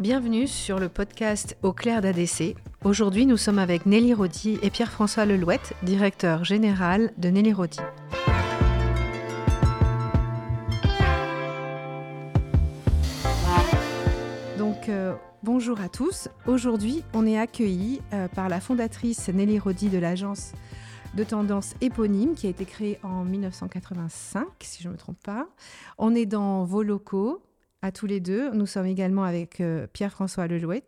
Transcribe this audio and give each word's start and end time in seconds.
Bienvenue 0.00 0.46
sur 0.46 0.78
le 0.78 0.88
podcast 0.88 1.56
Au 1.64 1.72
clair 1.72 2.00
d'ADC. 2.00 2.54
Aujourd'hui, 2.84 3.26
nous 3.26 3.36
sommes 3.36 3.58
avec 3.58 3.84
Nelly 3.84 4.14
Rodi 4.14 4.56
et 4.62 4.70
Pierre-François 4.70 5.26
Lelouette, 5.26 5.74
directeur 5.82 6.44
général 6.44 7.10
de 7.18 7.30
Nelly 7.30 7.52
Rodi. 7.52 7.80
Donc, 14.56 14.88
euh, 14.88 15.16
bonjour 15.42 15.80
à 15.80 15.88
tous. 15.88 16.28
Aujourd'hui, 16.46 17.02
on 17.12 17.26
est 17.26 17.36
accueillis 17.36 18.00
euh, 18.12 18.28
par 18.28 18.48
la 18.48 18.60
fondatrice 18.60 19.28
Nelly 19.30 19.58
Rodi 19.58 19.88
de 19.88 19.98
l'agence 19.98 20.52
de 21.14 21.24
tendance 21.24 21.74
éponyme 21.80 22.36
qui 22.36 22.46
a 22.46 22.50
été 22.50 22.66
créée 22.66 23.00
en 23.02 23.24
1985, 23.24 24.46
si 24.60 24.80
je 24.80 24.86
ne 24.86 24.92
me 24.92 24.98
trompe 24.98 25.18
pas. 25.24 25.48
On 25.98 26.14
est 26.14 26.26
dans 26.26 26.64
vos 26.64 26.84
locaux 26.84 27.42
à 27.82 27.92
tous 27.92 28.06
les 28.06 28.20
deux. 28.20 28.50
Nous 28.52 28.66
sommes 28.66 28.86
également 28.86 29.24
avec 29.24 29.60
euh, 29.60 29.86
Pierre-François 29.92 30.46
Lelouet, 30.46 30.82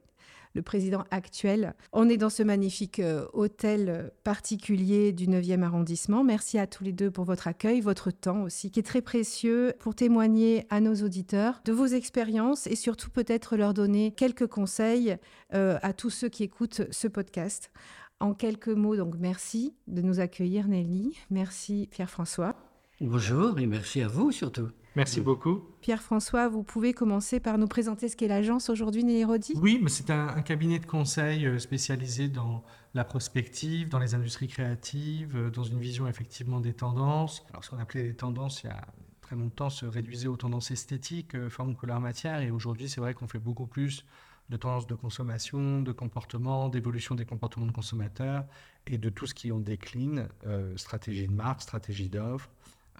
le 0.54 0.62
président 0.62 1.04
actuel. 1.10 1.74
On 1.92 2.08
est 2.08 2.16
dans 2.16 2.30
ce 2.30 2.42
magnifique 2.42 2.98
euh, 2.98 3.26
hôtel 3.32 4.12
particulier 4.24 5.12
du 5.12 5.26
9e 5.26 5.62
arrondissement. 5.62 6.24
Merci 6.24 6.58
à 6.58 6.66
tous 6.66 6.84
les 6.84 6.92
deux 6.92 7.10
pour 7.10 7.24
votre 7.24 7.46
accueil, 7.46 7.80
votre 7.80 8.10
temps 8.10 8.42
aussi, 8.42 8.70
qui 8.70 8.80
est 8.80 8.84
très 8.84 9.02
précieux 9.02 9.74
pour 9.78 9.94
témoigner 9.94 10.66
à 10.70 10.80
nos 10.80 10.94
auditeurs 10.94 11.60
de 11.64 11.72
vos 11.72 11.86
expériences 11.86 12.66
et 12.66 12.76
surtout 12.76 13.10
peut-être 13.10 13.56
leur 13.56 13.74
donner 13.74 14.12
quelques 14.12 14.46
conseils 14.46 15.16
euh, 15.54 15.78
à 15.82 15.92
tous 15.92 16.10
ceux 16.10 16.28
qui 16.28 16.42
écoutent 16.42 16.82
ce 16.90 17.08
podcast. 17.08 17.70
En 18.18 18.34
quelques 18.34 18.68
mots, 18.68 18.96
donc 18.96 19.14
merci 19.18 19.74
de 19.86 20.02
nous 20.02 20.20
accueillir 20.20 20.68
Nelly. 20.68 21.16
Merci 21.30 21.88
Pierre-François. 21.90 22.54
Bonjour 23.00 23.58
et 23.58 23.66
merci 23.66 24.02
à 24.02 24.08
vous 24.08 24.30
surtout. 24.30 24.68
Merci 24.96 25.20
beaucoup. 25.20 25.62
Pierre-François, 25.82 26.48
vous 26.48 26.64
pouvez 26.64 26.92
commencer 26.92 27.38
par 27.38 27.58
nous 27.58 27.68
présenter 27.68 28.08
ce 28.08 28.16
qu'est 28.16 28.26
l'agence 28.26 28.70
aujourd'hui, 28.70 29.04
Nélérodi 29.04 29.54
Oui, 29.56 29.78
mais 29.82 29.88
c'est 29.88 30.10
un, 30.10 30.42
cabinet 30.42 30.80
de 30.80 30.86
conseil 30.86 31.46
euh, 31.46 31.58
spécialisé 31.58 32.28
dans 32.28 32.64
la 32.94 33.04
prospective, 33.04 33.88
dans 33.88 34.00
les 34.00 34.14
industries 34.14 34.48
créatives, 34.48 35.36
euh, 35.36 35.50
dans 35.50 35.62
une 35.62 35.78
vision 35.78 36.08
effectivement 36.08 36.58
des 36.58 36.72
tendances. 36.72 37.46
Alors, 37.50 37.64
ce 37.64 37.70
qu'on 37.70 37.78
appelait 37.78 38.02
les 38.02 38.16
tendances 38.16 38.64
il 38.64 38.66
y 38.66 38.70
a 38.70 38.84
très 39.20 39.36
longtemps 39.36 39.70
se 39.70 39.86
réduisait 39.86 40.26
aux 40.26 40.36
tendances 40.36 40.72
esthétiques, 40.72 41.36
euh, 41.36 41.48
forme, 41.48 41.76
couleur, 41.76 42.00
matière. 42.00 42.40
Et 42.40 42.50
aujourd'hui, 42.50 42.88
c'est 42.88 43.00
vrai 43.00 43.14
qu'on 43.14 43.28
fait 43.28 43.38
beaucoup 43.38 43.66
plus 43.66 44.04
de 44.48 44.56
tendances 44.56 44.88
de 44.88 44.96
consommation, 44.96 45.82
de 45.82 45.92
comportement, 45.92 46.68
d'évolution 46.68 47.14
des 47.14 47.24
comportements 47.24 47.66
de 47.66 47.72
consommateurs 47.72 48.44
et 48.88 48.98
de 48.98 49.08
tout 49.08 49.26
ce 49.26 49.34
qui 49.34 49.52
en 49.52 49.60
décline, 49.60 50.26
stratégie 50.74 51.28
de 51.28 51.32
marque, 51.32 51.62
stratégie 51.62 52.08
d'offre, 52.08 52.50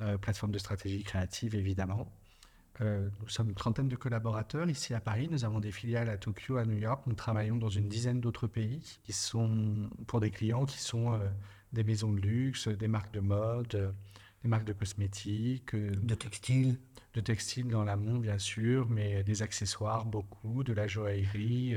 euh, 0.00 0.18
plateforme 0.18 0.52
de 0.52 0.58
stratégie 0.58 1.02
créative 1.02 1.54
évidemment. 1.54 2.10
Euh, 2.80 3.08
nous 3.20 3.28
sommes 3.28 3.50
une 3.50 3.54
trentaine 3.54 3.88
de 3.88 3.96
collaborateurs 3.96 4.68
ici 4.70 4.94
à 4.94 5.00
Paris. 5.00 5.28
Nous 5.30 5.44
avons 5.44 5.60
des 5.60 5.72
filiales 5.72 6.08
à 6.08 6.16
Tokyo, 6.16 6.56
à 6.56 6.64
New 6.64 6.78
York. 6.78 7.02
Nous 7.06 7.14
travaillons 7.14 7.56
dans 7.56 7.68
une 7.68 7.88
dizaine 7.88 8.20
d'autres 8.20 8.46
pays 8.46 8.80
qui 9.04 9.12
sont 9.12 9.90
pour 10.06 10.20
des 10.20 10.30
clients 10.30 10.64
qui 10.64 10.78
sont 10.78 11.12
euh, 11.12 11.18
des 11.72 11.84
maisons 11.84 12.12
de 12.12 12.20
luxe, 12.20 12.68
des 12.68 12.88
marques 12.88 13.12
de 13.12 13.20
mode, 13.20 13.94
des 14.42 14.48
marques 14.48 14.64
de 14.64 14.72
cosmétiques, 14.72 15.76
de 15.76 16.14
textiles, 16.14 16.78
de 17.12 17.20
textiles 17.20 17.68
dans 17.68 17.84
l'amont 17.84 18.18
bien 18.18 18.38
sûr, 18.38 18.88
mais 18.88 19.22
des 19.22 19.42
accessoires 19.42 20.06
beaucoup, 20.06 20.64
de 20.64 20.72
la 20.72 20.88
joaillerie, 20.88 21.76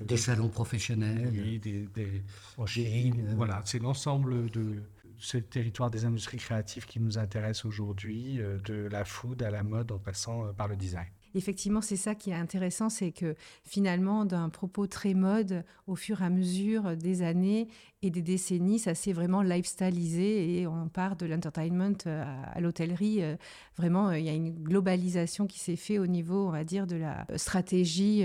des 0.00 0.16
salons 0.16 0.48
professionnels, 0.48 1.30
oui, 1.32 1.58
des, 1.58 1.88
des 1.88 2.22
voilà, 2.56 3.34
voilà 3.34 3.62
c'est 3.64 3.80
l'ensemble 3.80 4.48
de 4.50 4.84
le 5.32 5.42
territoire 5.42 5.90
des 5.90 6.04
industries 6.04 6.38
créatives 6.38 6.86
qui 6.86 7.00
nous 7.00 7.18
intéresse 7.18 7.64
aujourd'hui, 7.64 8.40
euh, 8.40 8.58
de 8.58 8.88
la 8.90 9.04
food 9.04 9.42
à 9.42 9.50
la 9.50 9.62
mode 9.62 9.92
en 9.92 9.98
passant 9.98 10.46
euh, 10.46 10.52
par 10.52 10.68
le 10.68 10.76
design. 10.76 11.06
Effectivement, 11.36 11.80
c'est 11.80 11.96
ça 11.96 12.14
qui 12.14 12.30
est 12.30 12.34
intéressant, 12.34 12.88
c'est 12.88 13.10
que 13.10 13.34
finalement, 13.64 14.24
d'un 14.24 14.48
propos 14.50 14.86
très 14.86 15.14
mode, 15.14 15.64
au 15.88 15.96
fur 15.96 16.22
et 16.22 16.24
à 16.24 16.30
mesure 16.30 16.96
des 16.96 17.22
années 17.22 17.66
et 18.02 18.10
des 18.10 18.22
décennies, 18.22 18.78
ça 18.78 18.94
s'est 18.94 19.12
vraiment 19.12 19.42
lifestyleisé 19.42 20.60
et 20.60 20.66
on 20.68 20.88
part 20.88 21.16
de 21.16 21.26
l'entertainment 21.26 21.98
euh, 22.06 22.24
à, 22.52 22.60
l'hôtellerie. 22.60 23.20
Vraiment, 23.76 24.12
il 24.12 24.24
y 24.24 24.28
a 24.28 24.32
une 24.32 24.54
globalisation 24.62 25.48
qui 25.48 25.58
s'est 25.58 25.74
faite 25.74 25.98
au 25.98 26.06
niveau, 26.06 26.46
on 26.46 26.52
va 26.52 26.62
dire, 26.62 26.86
de 26.86 26.96
la 26.96 27.26
stratégie 27.34 28.24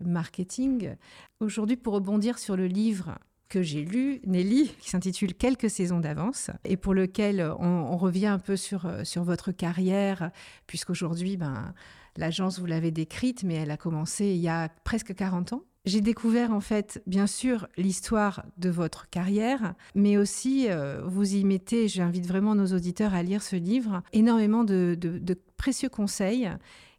marketing. 0.00 0.96
Aujourd'hui, 1.38 1.76
pour 1.76 1.94
rebondir 1.94 2.38
sur 2.38 2.56
le 2.56 2.66
livre 2.66 3.18
que 3.52 3.60
j'ai 3.60 3.84
lu, 3.84 4.22
Nelly, 4.24 4.74
qui 4.80 4.88
s'intitule 4.88 5.34
Quelques 5.34 5.68
saisons 5.68 6.00
d'avance, 6.00 6.50
et 6.64 6.78
pour 6.78 6.94
lequel 6.94 7.52
on, 7.58 7.98
revient 7.98 8.28
un 8.28 8.38
peu 8.38 8.56
sur, 8.56 8.86
euh, 8.86 9.04
sur 9.04 9.24
votre 9.24 9.52
carrière, 9.52 10.30
puisqu'aujourd'hui, 10.66 11.36
ben, 11.36 11.74
l'agence, 12.16 12.58
vous 12.58 12.64
l'avez 12.64 12.90
décrite, 12.90 13.44
mais 13.44 13.56
elle 13.56 13.70
a 13.70 13.76
commencé 13.76 14.28
il 14.28 14.38
y 14.38 14.48
a 14.48 14.70
presque 14.84 15.14
40 15.14 15.52
ans. 15.52 15.64
J'ai 15.84 16.00
découvert 16.00 16.52
en 16.52 16.60
fait, 16.60 17.02
bien 17.06 17.26
sûr, 17.26 17.68
l'histoire 17.76 18.46
de 18.56 18.70
votre 18.70 19.10
carrière, 19.10 19.74
mais 19.94 20.16
aussi 20.16 20.70
euh, 20.70 21.02
vous 21.04 21.34
y 21.34 21.44
mettez, 21.44 21.88
j'invite 21.88 22.26
vraiment 22.26 22.54
nos 22.54 22.74
auditeurs 22.74 23.12
à 23.12 23.22
lire 23.22 23.42
ce 23.42 23.56
livre, 23.56 24.02
énormément 24.14 24.64
de, 24.64 24.96
de 24.98 25.38
précieux 25.58 25.90
conseils 25.90 26.48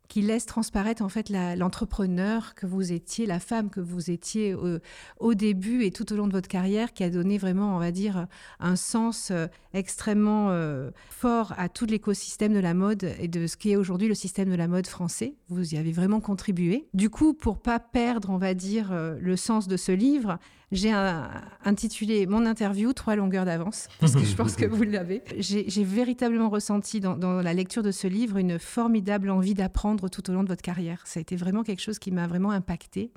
qui 0.07 0.21
laisse 0.21 0.45
transparaître 0.45 1.01
en 1.01 1.09
fait 1.09 1.29
l'entrepreneur 1.29 2.55
que 2.55 2.65
vous 2.65 2.91
étiez, 2.91 3.25
la 3.25 3.39
femme 3.39 3.69
que 3.69 3.79
vous 3.79 4.11
étiez 4.11 4.55
au, 5.19 5.33
début 5.33 5.83
et 5.83 5.91
tout 5.91 6.11
au 6.13 6.15
long 6.15 6.27
de 6.27 6.33
votre 6.33 6.47
carrière, 6.47 6.93
qui 6.93 7.03
a 7.03 7.09
donné 7.09 7.37
vraiment, 7.37 7.75
on 7.75 7.79
va 7.79 7.91
dire, 7.91 8.27
un 8.59 8.75
sens 8.75 9.31
euh, 9.31 9.47
extrêmement 9.73 10.49
euh, 10.51 10.91
fort 11.09 11.53
à 11.57 11.69
tout 11.69 11.85
l'écosystème 11.85 12.53
de 12.53 12.59
la 12.59 12.73
mode 12.73 13.15
et 13.19 13.27
de 13.27 13.47
ce 13.47 13.57
qui 13.57 13.71
est 13.71 13.75
aujourd'hui 13.75 14.07
le 14.07 14.13
système 14.13 14.49
de 14.49 14.55
la 14.55 14.67
mode 14.67 14.87
français. 14.87 15.35
Vous 15.49 15.73
y 15.73 15.77
avez 15.77 15.91
vraiment 15.91 16.21
contribué. 16.21 16.87
Du 16.93 17.09
coup, 17.09 17.33
pour 17.33 17.59
pas 17.59 17.79
perdre, 17.79 18.29
on 18.29 18.37
va 18.37 18.53
dire, 18.53 18.91
euh, 18.91 19.17
le 19.19 19.35
sens 19.35 19.67
de 19.67 19.77
ce 19.77 19.91
livre, 19.91 20.37
j'ai 20.73 20.91
intitulé 21.63 22.25
mon 22.25 22.45
interview 22.45 22.93
Trois 22.93 23.15
longueurs 23.15 23.45
d'avance, 23.45 23.87
parce 23.99 24.13
que 24.13 24.23
je 24.23 24.35
pense 24.35 24.55
que 24.55 24.65
vous 24.65 24.83
l'avez. 24.83 25.23
J'ai 25.37 25.83
véritablement 25.83 26.49
ressenti 26.49 26.99
dans, 26.99 27.41
la 27.41 27.53
lecture 27.53 27.83
de 27.83 27.91
ce 27.91 28.07
livre 28.07 28.37
une 28.37 28.59
formidable 28.59 29.29
envie 29.29 29.53
d'apprendre 29.53 30.09
tout 30.09 30.29
au 30.29 30.33
long 30.33 30.43
de 30.43 30.49
votre 30.49 30.61
carrière. 30.61 31.01
Ça 31.05 31.19
a 31.19 31.21
été 31.21 31.35
vraiment 31.35 31.63
quelque 31.63 31.81
chose 31.81 31.99
qui 31.99 32.11
m'a 32.11 32.27
vraiment 32.27 32.51
impacté. 32.51 33.11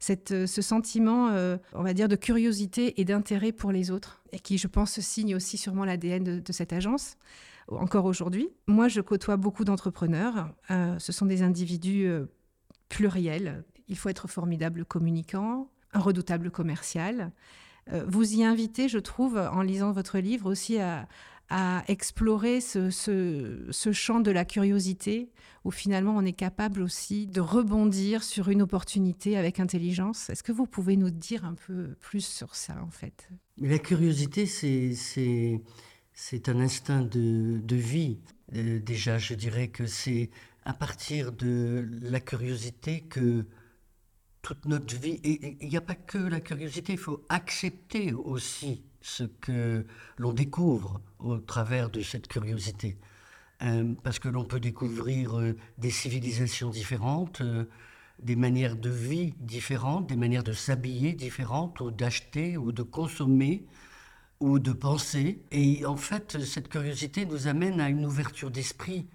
Cette, 0.00 0.46
ce 0.46 0.62
sentiment, 0.62 1.28
euh, 1.28 1.56
on 1.72 1.82
va 1.82 1.94
dire, 1.94 2.08
de 2.08 2.16
curiosité 2.16 3.00
et 3.00 3.04
d'intérêt 3.04 3.52
pour 3.52 3.72
les 3.72 3.90
autres, 3.90 4.22
et 4.32 4.38
qui, 4.38 4.58
je 4.58 4.66
pense, 4.66 5.00
signe 5.00 5.34
aussi 5.34 5.56
sûrement 5.56 5.84
l'ADN 5.84 6.40
de, 6.40 6.52
cette 6.52 6.72
agence 6.72 7.16
encore 7.68 8.04
aujourd'hui. 8.04 8.48
Moi, 8.66 8.88
je 8.88 9.00
côtoie 9.00 9.36
beaucoup 9.36 9.64
d'entrepreneurs. 9.64 10.50
Euh, 10.70 10.98
ce 10.98 11.12
sont 11.12 11.24
des 11.24 11.42
individus 11.42 12.06
euh, 12.06 12.26
pluriels. 12.88 13.64
Il 13.88 13.96
faut 13.96 14.08
être 14.08 14.28
formidable 14.28 14.84
communicant, 14.84 15.70
un 15.94 16.00
redoutable 16.00 16.50
commercial. 16.50 17.32
Euh, 17.92 18.04
vous 18.06 18.34
y 18.34 18.44
invitez, 18.44 18.88
je 18.88 18.98
trouve, 18.98 19.36
en 19.36 19.62
lisant 19.62 19.92
votre 19.92 20.18
livre 20.18 20.50
aussi 20.50 20.78
à, 20.78 21.06
explorer 21.86 22.60
ce, 22.60 23.90
champ 23.92 24.20
de 24.20 24.30
la 24.32 24.44
curiosité, 24.44 25.30
où 25.64 25.70
finalement 25.70 26.16
on 26.16 26.24
est 26.24 26.32
capable 26.32 26.82
aussi 26.82 27.26
de 27.26 27.40
rebondir 27.40 28.24
sur 28.24 28.48
une 28.48 28.62
opportunité 28.62 29.36
avec 29.36 29.60
intelligence. 29.60 30.30
Est-ce 30.30 30.42
que 30.42 30.50
vous 30.50 30.66
pouvez 30.66 30.96
nous 30.96 31.10
dire 31.10 31.44
un 31.44 31.54
peu 31.54 31.94
plus 32.00 32.24
sur 32.24 32.56
ça, 32.56 32.82
en 32.82 32.90
fait? 32.90 33.28
La 33.58 33.78
curiosité, 33.78 34.46
c'est 34.46 36.48
un 36.48 36.60
instinct 36.60 37.02
de, 37.02 37.76
vie. 37.76 38.18
Euh, 38.56 38.80
déjà, 38.80 39.18
je 39.18 39.34
dirais 39.34 39.68
que 39.68 39.86
c'est 39.86 40.30
à 40.64 40.72
partir 40.72 41.30
de 41.30 41.86
la 42.02 42.20
curiosité 42.20 43.02
que 43.02 43.44
toute 44.44 44.66
notre 44.66 44.94
vie. 44.94 45.18
Et 45.24 45.56
il 45.60 45.68
n'y 45.68 45.76
a 45.76 45.80
pas 45.80 45.96
que 45.96 46.18
la 46.18 46.40
curiosité, 46.40 46.92
il 46.92 46.98
faut 46.98 47.24
accepter 47.28 48.12
aussi 48.12 48.82
ce 49.00 49.24
que 49.24 49.84
l'on 50.18 50.32
découvre 50.32 51.00
au 51.18 51.38
travers 51.38 51.90
de 51.90 52.02
cette 52.02 52.28
curiosité. 52.28 52.96
Euh, 53.62 53.94
parce 54.02 54.18
que 54.18 54.28
l'on 54.28 54.44
peut 54.44 54.60
découvrir 54.60 55.38
euh, 55.38 55.56
des 55.78 55.90
civilisations 55.90 56.70
différentes, 56.70 57.40
euh, 57.40 57.64
des 58.22 58.36
manières 58.36 58.76
de 58.76 58.90
vie 58.90 59.32
différentes, 59.40 60.08
des 60.08 60.16
manières 60.16 60.44
de 60.44 60.52
s'habiller 60.52 61.14
différentes, 61.14 61.80
ou 61.80 61.90
d'acheter, 61.90 62.58
ou 62.58 62.70
de 62.70 62.82
consommer, 62.82 63.64
ou 64.40 64.58
de 64.58 64.72
penser. 64.72 65.40
Et 65.52 65.86
en 65.86 65.96
fait, 65.96 66.42
cette 66.44 66.68
curiosité 66.68 67.24
nous 67.24 67.46
amène 67.46 67.80
à 67.80 67.88
une 67.88 68.04
ouverture 68.04 68.50
d'esprit. 68.50 69.06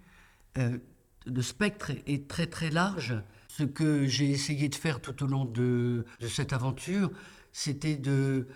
le 0.56 1.42
spectre 1.42 1.92
est 2.06 2.26
très 2.26 2.46
très 2.46 2.70
large 2.70 3.14
ce 3.56 3.64
que 3.64 4.06
j'ai 4.06 4.30
essayé 4.30 4.68
de 4.68 4.74
faire 4.74 5.00
tout 5.00 5.24
au 5.24 5.26
long 5.26 5.44
de, 5.44 6.04
cette 6.28 6.52
aventure, 6.52 7.10
c'était 7.52 7.96
de, 7.96 8.46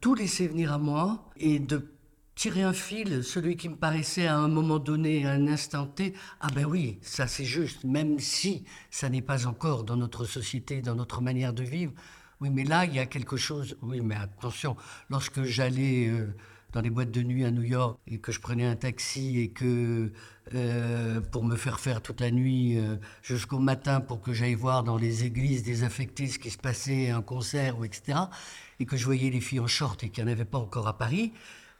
tout 0.00 0.14
laisser 0.14 0.46
venir 0.46 0.72
à 0.72 0.78
moi 0.78 1.30
et 1.36 1.58
de 1.58 1.90
tirer 2.36 2.62
un 2.62 2.72
fil, 2.72 3.24
celui 3.24 3.56
qui 3.56 3.68
me 3.68 3.76
paraissait 3.76 4.26
à 4.26 4.38
un 4.38 4.48
moment 4.48 4.78
donné, 4.78 5.26
à 5.26 5.32
un 5.32 5.46
instant 5.48 5.86
T, 5.86 6.14
ah 6.40 6.46
ben 6.54 6.64
oui, 6.64 6.98
ça 7.02 7.26
c'est 7.26 7.44
juste, 7.44 7.84
même 7.84 8.18
si 8.18 8.64
ça 8.90 9.08
n'est 9.08 9.20
pas 9.20 9.46
encore 9.46 9.84
dans 9.84 9.96
notre 9.96 10.24
société, 10.24 10.80
dans 10.80 10.94
notre 10.94 11.20
manière 11.20 11.52
de 11.52 11.64
vivre. 11.64 11.92
Oui, 12.40 12.48
mais 12.48 12.64
là, 12.64 12.86
il 12.86 12.94
y 12.94 12.98
a 12.98 13.04
quelque 13.04 13.36
chose. 13.36 13.76
Oui, 13.82 14.00
mais 14.00 14.14
attention, 14.14 14.74
lorsque 15.10 15.42
j'allais 15.42 16.08
euh, 16.08 16.34
dans 16.72 16.80
les 16.80 16.90
boîtes 16.90 17.10
de 17.10 17.22
nuit 17.22 17.44
à 17.44 17.50
New 17.50 17.62
York 17.62 17.98
et 18.06 18.18
que 18.18 18.32
je 18.32 18.40
prenais 18.40 18.64
un 18.64 18.76
taxi 18.76 19.38
et 19.40 19.48
que 19.50 20.12
euh, 20.54 21.20
pour 21.20 21.44
me 21.44 21.56
faire 21.56 21.80
faire 21.80 22.02
toute 22.02 22.20
la 22.20 22.30
nuit 22.30 22.78
euh, 22.78 22.96
jusqu'au 23.22 23.58
matin 23.58 24.00
pour 24.00 24.20
que 24.20 24.32
j'aille 24.32 24.54
voir 24.54 24.82
dans 24.82 24.96
les 24.96 25.24
églises 25.24 25.62
désaffectées 25.62 26.26
ce 26.26 26.38
qui 26.38 26.50
se 26.50 26.58
passait, 26.58 27.10
un 27.10 27.22
concert 27.22 27.78
ou 27.78 27.84
etc. 27.84 28.18
Et 28.78 28.86
que 28.86 28.96
je 28.96 29.04
voyais 29.04 29.30
les 29.30 29.40
filles 29.40 29.60
en 29.60 29.66
short 29.66 30.02
et 30.04 30.10
qu'il 30.10 30.24
n'y 30.24 30.30
en 30.30 30.32
avait 30.32 30.44
pas 30.44 30.58
encore 30.58 30.88
à 30.88 30.96
Paris. 30.98 31.32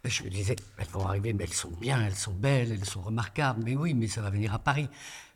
Je 0.04 0.22
me 0.22 0.30
disais, 0.30 0.56
elles 0.78 0.86
vont 0.86 1.06
arriver, 1.06 1.34
mais 1.34 1.44
elles 1.44 1.52
sont 1.52 1.72
bien, 1.78 2.02
elles 2.06 2.14
sont 2.14 2.32
belles, 2.32 2.72
elles 2.72 2.86
sont 2.86 3.02
remarquables. 3.02 3.62
Mais 3.62 3.76
oui, 3.76 3.92
mais 3.92 4.06
ça 4.06 4.22
va 4.22 4.30
venir 4.30 4.54
à 4.54 4.58
Paris. 4.58 4.88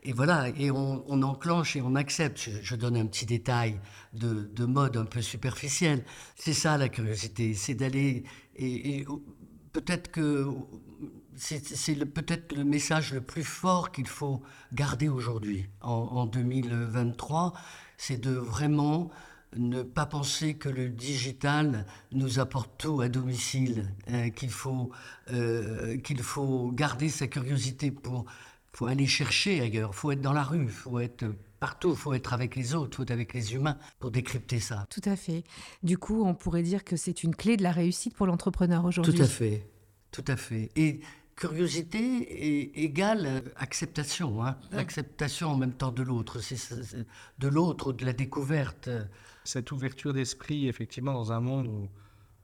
Et 0.05 0.13
voilà, 0.13 0.49
et 0.51 0.71
on, 0.71 1.23
enclenche 1.23 1.77
et 1.77 1.83
on 1.83 1.95
accepte. 1.95 2.51
Je, 2.63 2.77
donne 2.77 2.97
un 2.97 3.07
petit 3.07 3.27
détail 3.27 3.79
de, 4.15 4.51
de, 4.55 4.65
mode 4.65 4.97
un 4.97 5.05
peu 5.05 5.21
superficiel. 5.21 6.05
C'est 6.35 6.55
ça 6.55 6.79
la 6.79 6.89
curiosité, 6.89 7.55
c'est 7.55 7.75
d'aller. 7.75 8.25
Peut-être 9.75 10.11
que 10.11 10.47
c'est 11.37 12.05
peut-être 12.07 12.57
le 12.57 12.65
message 12.65 13.13
le 13.13 13.21
plus 13.21 13.45
fort 13.45 13.93
qu'il 13.93 14.07
faut 14.07 14.41
garder 14.73 15.09
aujourd'hui, 15.09 15.67
en, 15.83 15.91
en 15.91 16.27
2023, 16.27 17.53
c'est 17.99 18.21
de 18.21 18.31
vraiment 18.31 19.11
ne 19.57 19.83
pas 19.83 20.07
penser 20.07 20.55
que 20.55 20.69
le 20.69 20.89
digital 20.89 21.87
nous 22.13 22.39
apporte 22.39 22.71
tout 22.79 23.01
à 23.01 23.09
domicile, 23.09 23.93
hein, 24.09 24.31
qu'il 24.31 24.51
faut, 24.51 24.91
euh, 25.33 25.99
qu'il 25.99 26.23
faut 26.23 26.71
garder 26.73 27.09
sa 27.09 27.27
curiosité 27.27 27.91
pour 27.91 28.25
faut 28.73 28.87
aller 28.87 29.07
chercher 29.07 29.61
ailleurs, 29.61 29.95
faut 29.95 30.11
être 30.11 30.21
dans 30.21 30.33
la 30.33 30.43
rue, 30.43 30.69
faut 30.69 30.99
être 30.99 31.25
partout, 31.65 31.95
faut 31.95 32.13
être 32.13 32.35
avec 32.35 32.57
les 32.57 32.75
autres, 32.75 32.99
faut 32.99 33.05
être 33.05 33.11
avec 33.11 33.33
les 33.33 33.55
humains 33.55 33.79
pour 33.99 34.11
décrypter 34.11 34.61
ça. 34.61 34.87
Tout 34.91 35.01
à 35.07 35.17
fait. 35.17 35.45
Du 35.83 35.97
coup, 35.97 36.23
on 36.23 36.35
pourrait 36.35 36.63
dire 36.63 36.85
que 36.85 36.95
c'est 36.95 37.25
une 37.25 37.35
clé 37.35 37.57
de 37.57 37.63
la 37.63 37.73
réussite 37.73 38.15
pour 38.15 38.27
l'entrepreneur 38.27 38.85
aujourd'hui. 38.85 39.15
Tout 39.15 39.23
à 39.23 39.27
fait, 39.27 39.67
tout 40.11 40.25
à 40.29 40.37
fait. 40.37 40.71
Et 40.77 41.01
curiosité 41.37 42.83
égale 42.85 43.45
acceptation, 43.57 44.45
hein. 44.45 44.59
acceptation 44.73 45.49
en 45.49 45.57
même 45.57 45.73
temps 45.73 45.91
de 45.91 46.03
l'autre, 46.03 46.41
c'est 46.41 46.59
de 47.39 47.49
l'autre, 47.49 47.95
de 47.95 48.05
la 48.05 48.13
découverte 48.13 48.91
cette 49.45 49.73
ouverture 49.73 50.13
d'esprit, 50.13 50.69
effectivement, 50.69 51.15
dans 51.15 51.33
un 51.33 51.41
monde 51.41 51.67
où 51.69 51.89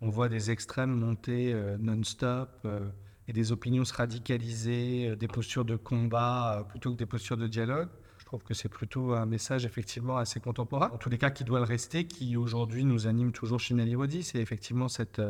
on 0.01 0.09
voit 0.09 0.31
des 0.31 0.51
extrêmes 0.51 0.95
monter 0.95 1.53
euh, 1.53 1.77
non-stop 1.79 2.49
euh, 2.65 2.89
et 3.29 3.35
des 3.35 3.53
opinions 3.53 3.85
se 3.85 3.93
radicaliser, 3.93 5.11
euh, 5.11 5.15
des 5.15 5.29
postures 5.29 5.67
de 5.67 5.77
combat 5.77 6.67
plutôt 6.71 6.93
que 6.93 6.97
des 6.97 7.05
postures 7.05 7.37
de 7.37 7.49
dialogue. 7.49 7.91
Je 8.31 8.37
trouve 8.37 8.47
que 8.47 8.55
c'est 8.55 8.69
plutôt 8.69 9.15
un 9.15 9.27
message 9.27 9.67
effectivement 9.67 10.17
assez 10.17 10.39
contemporain, 10.39 10.89
en 10.95 10.99
tous 10.99 11.11
les 11.11 11.19
cas 11.19 11.31
qui 11.31 11.43
doit 11.43 11.59
le 11.59 11.65
rester, 11.65 12.07
qui 12.07 12.37
aujourd'hui 12.37 12.85
nous 12.85 13.09
anime 13.09 13.33
toujours 13.33 13.59
chez 13.59 13.75
Nelly 13.75 13.97
Rodi, 13.97 14.23
c'est 14.23 14.39
effectivement 14.39 14.87
cette, 14.87 15.21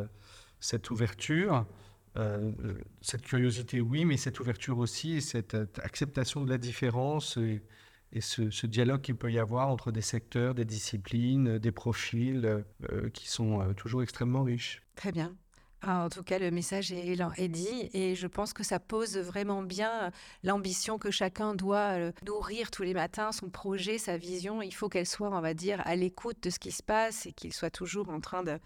cette 0.59 0.91
ouverture, 0.91 1.65
cette 3.01 3.23
curiosité, 3.23 3.81
oui, 3.81 4.05
mais 4.05 4.17
cette 4.17 4.39
ouverture 4.39 4.77
aussi 4.77 5.13
et 5.13 5.21
cette 5.21 5.55
acceptation 5.81 6.43
de 6.43 6.49
la 6.51 6.59
différence. 6.59 7.37
Et, 7.37 7.63
ce, 8.21 8.67
dialogue 8.67 9.01
qu'il 9.01 9.15
peut 9.15 9.31
y 9.31 9.39
avoir 9.39 9.69
entre 9.69 9.91
des 9.91 10.01
secteurs, 10.01 10.53
des 10.53 10.65
disciplines, 10.65 11.57
des 11.57 11.71
profils 11.71 12.45
euh, 12.45 13.09
qui 13.09 13.27
sont 13.27 13.61
euh, 13.61 13.73
toujours 13.73 14.03
extrêmement 14.03 14.43
riches. 14.43 14.83
Très 14.95 15.11
bien. 15.11 15.33
Ah, 15.83 16.05
en 16.05 16.09
tout 16.09 16.21
cas, 16.21 16.37
le 16.37 16.51
message 16.51 16.91
est, 16.91 17.47
dit 17.47 17.89
et 17.93 18.13
je 18.13 18.27
pense 18.27 18.53
que 18.53 18.61
ça 18.61 18.79
pose 18.79 19.17
vraiment 19.17 19.63
bien 19.63 20.11
l'ambition 20.43 20.99
que 20.99 21.09
chacun 21.09 21.55
doit 21.55 21.97
euh, 21.97 22.11
nourrir 22.23 22.69
tous 22.69 22.83
les 22.83 22.93
matins, 22.93 23.31
son 23.31 23.49
projet, 23.49 23.97
sa 23.97 24.15
vision. 24.15 24.61
Il 24.61 24.73
faut 24.75 24.89
qu'elle 24.89 25.07
soit, 25.07 25.29
on 25.35 25.41
va 25.41 25.55
dire, 25.55 25.81
à 25.85 25.95
l'écoute 25.95 26.37
de 26.43 26.51
ce 26.51 26.59
qui 26.59 26.71
se 26.71 26.83
passe 26.83 27.25
et 27.25 27.31
qu'il 27.31 27.51
soit 27.51 27.71
toujours 27.71 28.09
en 28.09 28.19
train 28.19 28.43
de, 28.43 28.59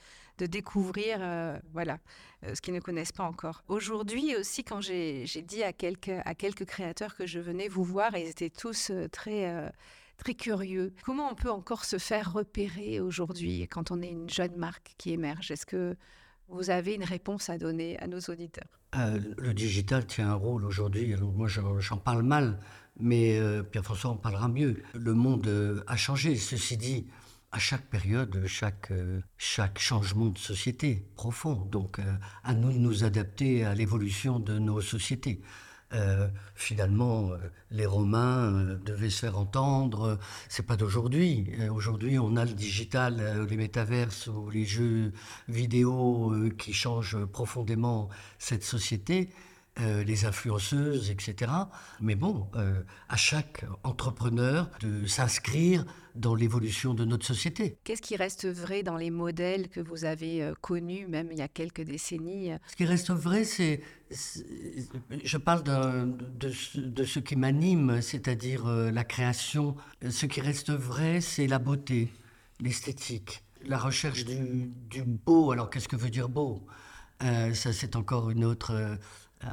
découvrir 0.45 1.19
euh, 1.21 1.57
voilà, 1.71 1.99
euh, 2.43 2.53
ce 2.53 2.59
qu'ils 2.59 2.73
ne 2.73 2.81
connaissent 2.81 3.13
pas 3.13 3.23
encore. 3.23 3.63
Aujourd'hui 3.69 4.35
aussi, 4.35 4.65
quand 4.65 4.81
j'ai 4.81 5.25
dit 5.47 5.63
à 5.63 5.71
quelques, 5.71 6.11
à 6.25 6.35
quelques 6.35 6.65
créateurs 6.65 7.15
que 7.15 7.25
je 7.25 7.39
venais 7.39 7.69
vous 7.69 7.85
voir, 7.85 8.17
ils 8.17 8.27
étaient 8.27 8.49
tous 8.49 8.91
très 9.13 9.71
très 10.17 10.33
curieux. 10.33 10.93
Comment 11.03 11.29
on 11.29 11.35
peut 11.35 11.51
encore 11.51 11.85
se 11.85 11.97
faire 11.97 12.33
repérer 12.33 12.99
aujourd'hui 12.99 13.67
quand 13.69 13.91
on 13.91 14.01
est 14.01 14.09
une 14.09 14.29
jeune 14.29 14.55
marque 14.57 14.95
qui 14.97 15.11
émerge? 15.11 15.51
Est-ce 15.51 15.65
que 15.65 15.95
vous 16.49 16.69
avez 16.69 16.93
une 16.93 17.03
réponse 17.03 17.49
à 17.49 17.57
donner 17.57 17.97
à 17.99 18.07
nos 18.07 18.19
auditeurs 18.19 18.79
euh, 18.95 19.19
Le 19.37 19.53
digital 19.53 20.05
tient 20.05 20.29
un 20.29 20.35
rôle 20.35 20.65
aujourd'hui. 20.65 21.15
moi, 21.15 21.47
j'en 21.47 21.97
parle 21.97 22.23
mal, 22.23 22.59
mais 22.99 23.39
euh, 23.39 23.63
Pierre-François 23.63 24.11
en 24.11 24.17
parlera 24.17 24.47
mieux. 24.47 24.83
Le 24.93 25.13
monde 25.13 25.47
euh, 25.47 25.83
a 25.87 25.97
changé. 25.97 26.35
Ceci 26.35 26.77
dit, 26.77 27.07
à 27.51 27.59
chaque 27.59 27.85
période, 27.89 28.45
chaque, 28.47 28.91
chaque 29.37 29.79
changement 29.79 30.27
de 30.27 30.37
société 30.37 31.07
profond. 31.15 31.53
Donc, 31.71 31.99
à 32.43 32.53
nous 32.53 32.73
de 32.73 32.77
nous 32.77 33.05
adapter 33.05 33.63
à 33.63 33.73
l'évolution 33.73 34.39
de 34.39 34.59
nos 34.59 34.81
sociétés. 34.81 35.41
Euh, 35.93 36.27
finalement, 36.55 37.31
euh, 37.31 37.37
les 37.69 37.85
Romains 37.85 38.51
euh, 38.51 38.75
devaient 38.75 39.09
se 39.09 39.19
faire 39.19 39.37
entendre. 39.37 40.17
C'est 40.49 40.65
pas 40.65 40.77
d'aujourd'hui. 40.77 41.51
Aujourd'hui, 41.71 42.17
on 42.17 42.35
a 42.37 42.45
le 42.45 42.53
digital, 42.53 43.45
les 43.49 43.57
métaverses 43.57 44.27
ou 44.27 44.49
les 44.49 44.65
jeux 44.65 45.13
vidéo 45.47 46.33
qui 46.57 46.73
changent 46.73 47.23
profondément 47.25 48.09
cette 48.39 48.63
société. 48.63 49.29
Euh, 49.81 50.05
les 50.05 50.23
influenceuses, 50.23 51.11
etc. 51.11 51.51
Mais 51.99 52.15
bon, 52.15 52.47
euh, 52.55 52.81
à 53.09 53.17
chaque 53.17 53.65
entrepreneur 53.83 54.69
de 54.79 55.05
s'inscrire 55.05 55.83
dans 56.15 56.33
l'évolution 56.33 56.93
de 56.93 57.03
notre 57.03 57.25
société. 57.25 57.77
Qu'est-ce 57.83 58.01
qui 58.01 58.15
reste 58.15 58.47
vrai 58.47 58.83
dans 58.83 58.95
les 58.95 59.09
modèles 59.09 59.67
que 59.67 59.81
vous 59.81 60.05
avez 60.05 60.41
euh, 60.41 60.53
connus, 60.61 61.07
même 61.07 61.27
il 61.29 61.39
y 61.39 61.41
a 61.41 61.49
quelques 61.49 61.81
décennies 61.81 62.51
Ce 62.67 62.75
qui 62.77 62.85
reste 62.85 63.11
vrai, 63.11 63.43
c'est, 63.43 63.81
je 64.09 65.37
parle 65.37 65.63
de, 65.63 66.49
de, 66.79 67.03
ce 67.03 67.19
qui 67.19 67.35
m'anime, 67.35 68.01
c'est-à-dire 68.01 68.65
la 68.67 69.03
création. 69.03 69.75
Ce 70.09 70.25
qui 70.25 70.39
reste 70.39 70.71
vrai, 70.71 71.19
c'est 71.19 71.47
la 71.47 71.59
beauté, 71.59 72.13
l'esthétique, 72.61 73.43
la 73.65 73.77
recherche 73.77 74.23
du, 74.23 74.71
du 74.89 75.03
beau. 75.03 75.51
Alors 75.51 75.69
qu'est-ce 75.69 75.89
que 75.89 75.97
veut 75.97 76.09
dire 76.09 76.29
beau? 76.29 76.65
Ça, 77.19 77.73
c'est 77.73 77.95
encore 77.95 78.29
une 78.29 78.43
autre 78.43 78.97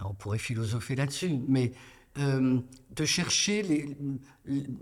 on 0.05 0.15
pourrait 0.15 0.39
philosopher 0.39 0.95
là-dessus, 0.95 1.41
mais 1.49 1.73
euh, 2.19 2.61
de 2.91 3.05
chercher 3.07 3.97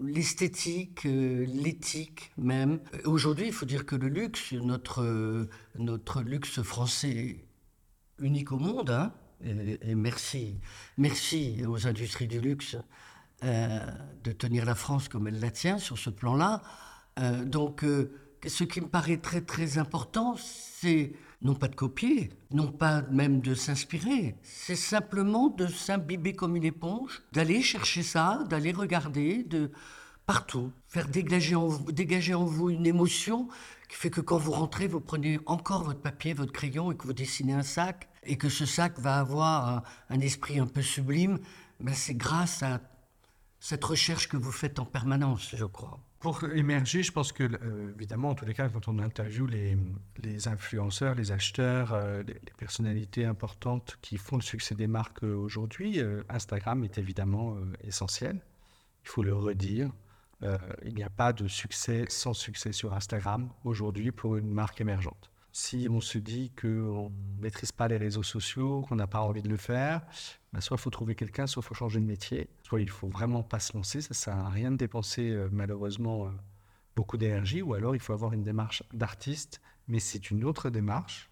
l'esthétique, 0.03 1.07
euh, 1.07 1.47
l'éthique 1.47 2.33
même. 2.37 2.81
Aujourd'hui, 3.05 3.47
il 3.47 3.53
faut 3.53 3.67
dire 3.67 3.87
que 3.87 3.95
le 3.95 4.09
luxe, 4.09 4.53
notre, 4.53 5.49
notre 5.79 6.23
luxe 6.23 6.61
français 6.63 7.45
unique 8.19 8.51
au 8.51 8.59
monde, 8.59 8.91
hein, 8.91 9.13
et, 9.45 9.95
merci, 9.95 10.59
merci 10.99 11.63
aux 11.69 11.87
industries 11.87 12.27
du 12.27 12.41
luxe 12.41 12.77
euh, 13.45 13.79
de 14.25 14.33
tenir 14.33 14.65
la 14.65 14.75
France 14.75 15.09
comme 15.09 15.29
elle 15.29 15.39
la 15.39 15.53
tient 15.53 15.79
sur 15.79 15.99
ce 15.99 16.11
plan-là. 16.11 16.63
donc, 17.45 17.85
ce 18.45 18.65
qui 18.65 18.81
me 18.81 18.89
paraît 18.89 19.19
très 19.19 19.43
très 19.43 19.79
important, 19.79 20.35
c'est 20.37 21.13
non 21.43 21.55
pas 21.55 21.69
de 21.69 21.75
copier, 21.75 22.31
non 22.51 22.71
pas 22.71 23.03
même 23.11 23.41
de 23.41 23.55
s'inspirer, 23.55 24.37
c'est 24.43 24.77
simplement 24.77 25.49
de 25.49 25.67
s'imbiber 25.67 26.35
comme 26.35 26.57
une 26.57 26.65
éponge, 26.65 27.23
d'aller 27.33 27.63
chercher 27.63 28.03
ça, 28.03 28.45
d'aller 28.49 28.73
regarder 28.73 29.43
de 29.45 29.71
partout, 30.27 30.71
faire 30.87 31.09
dégager 31.09 31.55
en, 31.57 32.45
vous, 32.45 32.71
une 32.71 32.87
émotion 32.87 33.49
qui 33.89 33.97
fait 33.97 34.11
que 34.11 34.21
quand 34.21 34.37
vous 34.37 34.53
rentrez, 34.53 34.87
vous 34.87 35.01
prenez 35.01 35.41
encore 35.47 35.83
votre 35.83 36.01
papier, 36.01 36.35
votre 36.35 36.53
crayon 36.53 36.93
et 36.93 36.97
que 36.97 37.05
vous 37.05 37.13
dessinez 37.13 37.55
un 37.55 37.63
sac 37.63 38.09
et 38.23 38.37
que 38.37 38.49
ce 38.49 38.67
sac 38.67 38.99
va 38.99 39.19
avoir 39.19 39.83
un, 40.09 40.21
esprit 40.21 40.61
un 40.61 40.67
peu 40.67 40.83
sublime, 40.83 41.39
ben 41.81 41.95
c'est 41.95 42.15
grâce 42.15 42.63
à 42.63 42.81
cette 43.59 43.85
recherche 43.85 44.29
que 44.29 44.37
vous 44.37 44.53
faites 44.53 44.79
en 44.79 44.85
permanence, 44.85 45.55
je 45.55 45.65
crois. 45.65 45.99
Pour 46.21 46.45
émerger, 46.45 47.03
je 47.03 47.13
pense 47.13 47.33
que, 47.33 47.45
euh, 47.45 47.95
évidemment, 47.95 48.29
en 48.29 48.35
tous 48.35 48.45
les 48.45 48.53
cas, 48.53 48.69
quand 48.69 48.89
on 48.89 48.99
interviewe 48.99 49.47
les, 49.47 50.49
influenceurs, 50.49 51.15
les 51.15 51.33
acheteurs, 51.33 51.95
euh, 51.95 52.23
les, 52.23 52.35
personnalités 52.59 53.25
importantes 53.25 53.97
qui 54.03 54.19
font 54.19 54.37
le 54.37 54.43
succès 54.43 54.75
des 54.75 54.87
marques 54.87 55.25
euh, 55.25 55.35
aujourd'hui, 55.35 55.99
Instagram 56.29 56.85
est 56.85 56.99
évidemment 56.99 57.57
essentiel. 57.83 58.39
Il 59.03 59.09
faut 59.09 59.23
le 59.23 59.35
redire. 59.35 59.91
il 60.85 60.95
n'y 60.95 61.03
a 61.03 61.09
pas 61.09 61.33
de 61.33 61.49
succès 61.49 62.05
sans 62.09 62.35
succès 62.35 62.73
sur 62.73 62.93
Instagram 62.93 63.51
aujourd'hui 63.65 64.13
pour 64.13 64.37
une 64.37 64.51
marque 64.51 64.81
émergente 64.83 65.31
si 65.53 65.89
on 65.91 66.01
se 66.01 66.19
dit 66.19 66.53
qu'on 66.61 67.11
ne 67.11 67.43
maîtrise 67.43 67.73
pas 67.73 67.89
les 67.89 67.97
réseaux 67.97 68.23
sociaux, 68.23 68.83
qu'on 68.89 68.97
n'a 68.97 69.07
pas 69.07 69.21
envie 69.21 69.43
de 69.43 69.49
le 69.49 69.57
faire, 69.57 70.03
bah, 70.53 70.61
soit 70.61 70.77
il 70.77 70.81
faut 70.81 70.91
trouver 70.91 71.15
quelqu'un, 71.15 71.47
soit 71.47 71.63
il 71.65 71.67
faut 71.67 71.75
changer 71.75 72.01
de 72.01 72.05
métier, 72.05 72.49
soit 72.63 72.81
il 72.81 72.89
faut 72.89 73.09
vraiment 73.09 73.43
pas 73.43 73.59
se 73.59 73.77
lancer. 73.77 74.01
Ça 74.01 74.09
ne 74.11 74.15
sert 74.15 74.37
à 74.37 74.49
rien 74.49 74.71
de 74.71 74.77
dépenser 74.77 75.31
euh, 75.31 75.49
malheureusement 75.51 76.27
euh, 76.27 76.31
beaucoup 76.97 77.17
d'énergie, 77.17 77.63
ou 77.63 77.75
alors 77.75 77.95
il 77.95 78.01
faut 78.01 78.13
avoir 78.13 78.33
une 78.33 78.43
démarche 78.43 78.83
d'artiste, 78.93 79.61
mais 79.89 79.99
c'est 79.99 80.31
une 80.31 80.45
autre 80.45 80.71
démarche 80.71 81.31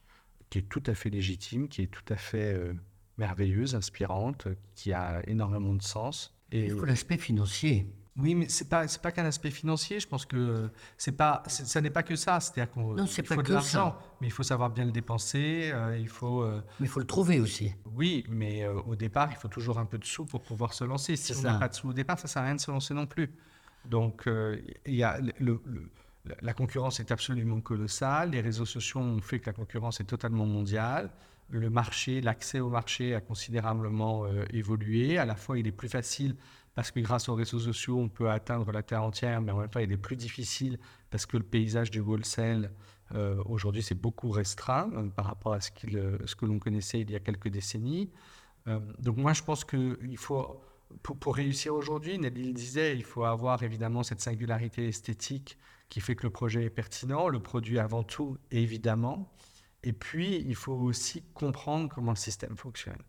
qui 0.51 0.59
est 0.59 0.69
tout 0.69 0.83
à 0.87 0.95
fait 0.95 1.11
légitime, 1.11 1.69
qui 1.69 1.83
est 1.83 1.89
tout 1.89 2.13
à 2.13 2.17
fait 2.17 2.55
euh, 2.55 2.75
merveilleuse, 3.19 3.75
inspirante, 3.75 4.49
qui 4.75 4.93
a 4.93 5.23
énormément 5.29 5.75
de 5.75 5.83
sens. 5.83 6.35
Et... 6.51 6.67
Il 6.67 6.71
faut 6.71 6.87
l'aspect 6.87 7.19
financier. 7.19 7.93
Oui, 8.19 8.35
mais 8.35 8.49
c'est 8.49 8.69
pas 8.69 8.89
c'est 8.89 9.01
pas 9.01 9.13
qu'un 9.13 9.25
aspect 9.25 9.51
financier. 9.51 10.01
Je 10.01 10.09
pense 10.09 10.27
que 10.27 10.69
c'est 10.97 11.13
pas 11.17 11.43
ça 11.47 11.81
n'est 11.81 11.91
pas 11.91 12.03
que 12.03 12.17
ça. 12.17 12.41
C'est-à-dire 12.41 12.73
qu'on 12.73 12.97
il 12.97 13.23
pas 13.23 13.35
faut 13.37 13.43
de 13.43 13.53
l'argent, 13.53 13.97
mais 14.21 14.27
il 14.27 14.33
faut 14.33 14.43
savoir 14.43 14.71
bien 14.71 14.85
le 14.85 14.91
dépenser. 14.93 15.71
euh, 15.73 15.97
il 15.99 16.09
faut 16.09 16.43
euh, 16.43 16.61
Mais 16.81 16.87
il 16.87 16.89
faut 16.89 17.01
le 17.01 17.07
trouver 17.07 17.39
aussi. 17.41 17.73
oui, 17.95 18.25
mais 18.29 18.65
euh, 18.65 18.75
au 18.87 18.97
départ, 18.97 19.29
il 19.31 19.37
faut 19.37 19.49
toujours 19.49 19.79
un 19.79 19.85
peu 19.87 19.99
de 19.99 20.05
sous 20.05 20.25
pour 20.27 20.43
pouvoir 20.43 20.75
se 20.75 20.85
lancer. 20.85 21.15
Si 21.17 21.33
on 21.37 21.43
n'a 21.43 21.59
pas 21.59 21.69
de 21.69 21.75
sous 21.75 21.91
au 21.91 21.93
départ, 21.93 22.19
ça 22.19 22.27
sert 22.29 22.43
à 22.43 22.47
rien 22.47 22.57
de 22.57 22.61
se 22.61 22.71
lancer 22.71 22.93
non 22.93 23.07
plus. 23.07 23.31
Donc, 23.85 24.27
euh, 24.27 24.61
il 24.85 24.95
y 24.97 25.03
a 25.05 25.19
le- 25.21 25.33
le- 25.39 25.63
le- 25.67 25.91
la 26.43 26.53
concurrence 26.53 26.99
est 27.01 27.11
absolument 27.13 27.61
colossale. 27.61 28.31
Les 28.31 28.41
réseaux 28.41 28.67
sociaux 28.67 29.01
ont 29.01 29.21
fait 29.21 29.39
que 29.39 29.47
la 29.47 29.53
concurrence 29.55 30.01
est 30.01 30.05
totalement 30.05 30.45
mondiale. 30.45 31.11
Le 31.51 31.71
marché, 31.71 32.21
l'accès 32.21 32.61
au 32.61 32.69
marché 32.69 33.15
a 33.15 33.21
considérablement 33.23 34.27
euh, 34.27 34.45
évolué. 34.53 35.17
À 35.17 35.25
la 35.25 35.37
fois, 35.37 35.59
il 35.59 35.67
est 35.67 35.73
plus 35.73 35.89
facile 35.89 36.35
parce 36.79 36.93
que 36.93 37.01
grâce 37.01 37.29
aux 37.29 37.35
réseaux 37.35 37.59
sociaux, 37.59 37.99
on 37.99 38.09
peut 38.09 38.31
atteindre 38.31 38.71
la 38.71 38.85
terre 38.85 39.03
entière, 39.03 39.41
mais 39.41 39.51
en 39.51 39.59
même 39.59 39.69
temps, 39.69 39.81
il 39.81 39.91
est 39.91 39.97
plus 39.97 40.15
difficile 40.15 40.79
parce 41.11 41.27
que 41.27 41.37
le 41.37 41.43
paysage 41.43 41.91
du 41.91 41.99
wholesale 41.99 42.73
euh, 43.17 43.43
aujourd'hui, 43.47 43.83
c'est 43.83 43.97
beaucoup 43.97 44.31
restreint 44.31 44.89
euh, 44.93 45.09
par 45.09 45.25
rapport 45.25 45.55
à 45.55 45.57
euh, 45.57 46.19
ce 46.25 46.37
que 46.37 46.47
l'on 46.47 46.61
connaissait 46.61 47.01
il 47.01 47.11
y 47.11 47.17
a 47.17 47.19
quelques 47.19 47.49
décennies. 47.49 48.13
Euh, 48.69 48.79
donc 49.01 49.17
moi, 49.17 49.33
je 49.33 49.43
pense 49.43 49.65
qu'il 49.65 50.17
faut, 50.19 50.63
pour, 51.03 51.17
pour 51.19 51.35
réussir 51.35 51.75
aujourd'hui, 51.75 52.17
le 52.17 52.31
disait, 52.31 52.95
il 52.95 53.03
faut 53.03 53.25
avoir 53.25 53.61
évidemment 53.65 54.05
cette 54.05 54.21
singularité 54.21 54.87
esthétique 54.87 55.59
qui 55.89 56.01
fait 56.01 56.15
que 56.15 56.29
le 56.29 56.31
projet 56.31 56.63
est 56.63 56.71
pertinent, 56.71 57.27
le 57.27 57.41
produit 57.41 57.81
avant 57.81 58.05
tout, 58.05 58.39
évidemment. 58.53 59.33
Et 59.83 59.93
puis, 59.93 60.45
il 60.47 60.55
faut 60.55 60.75
aussi 60.75 61.25
comprendre 61.35 61.93
comment 61.93 62.13
le 62.13 62.17
système 62.17 62.57
fonctionne. 62.57 63.03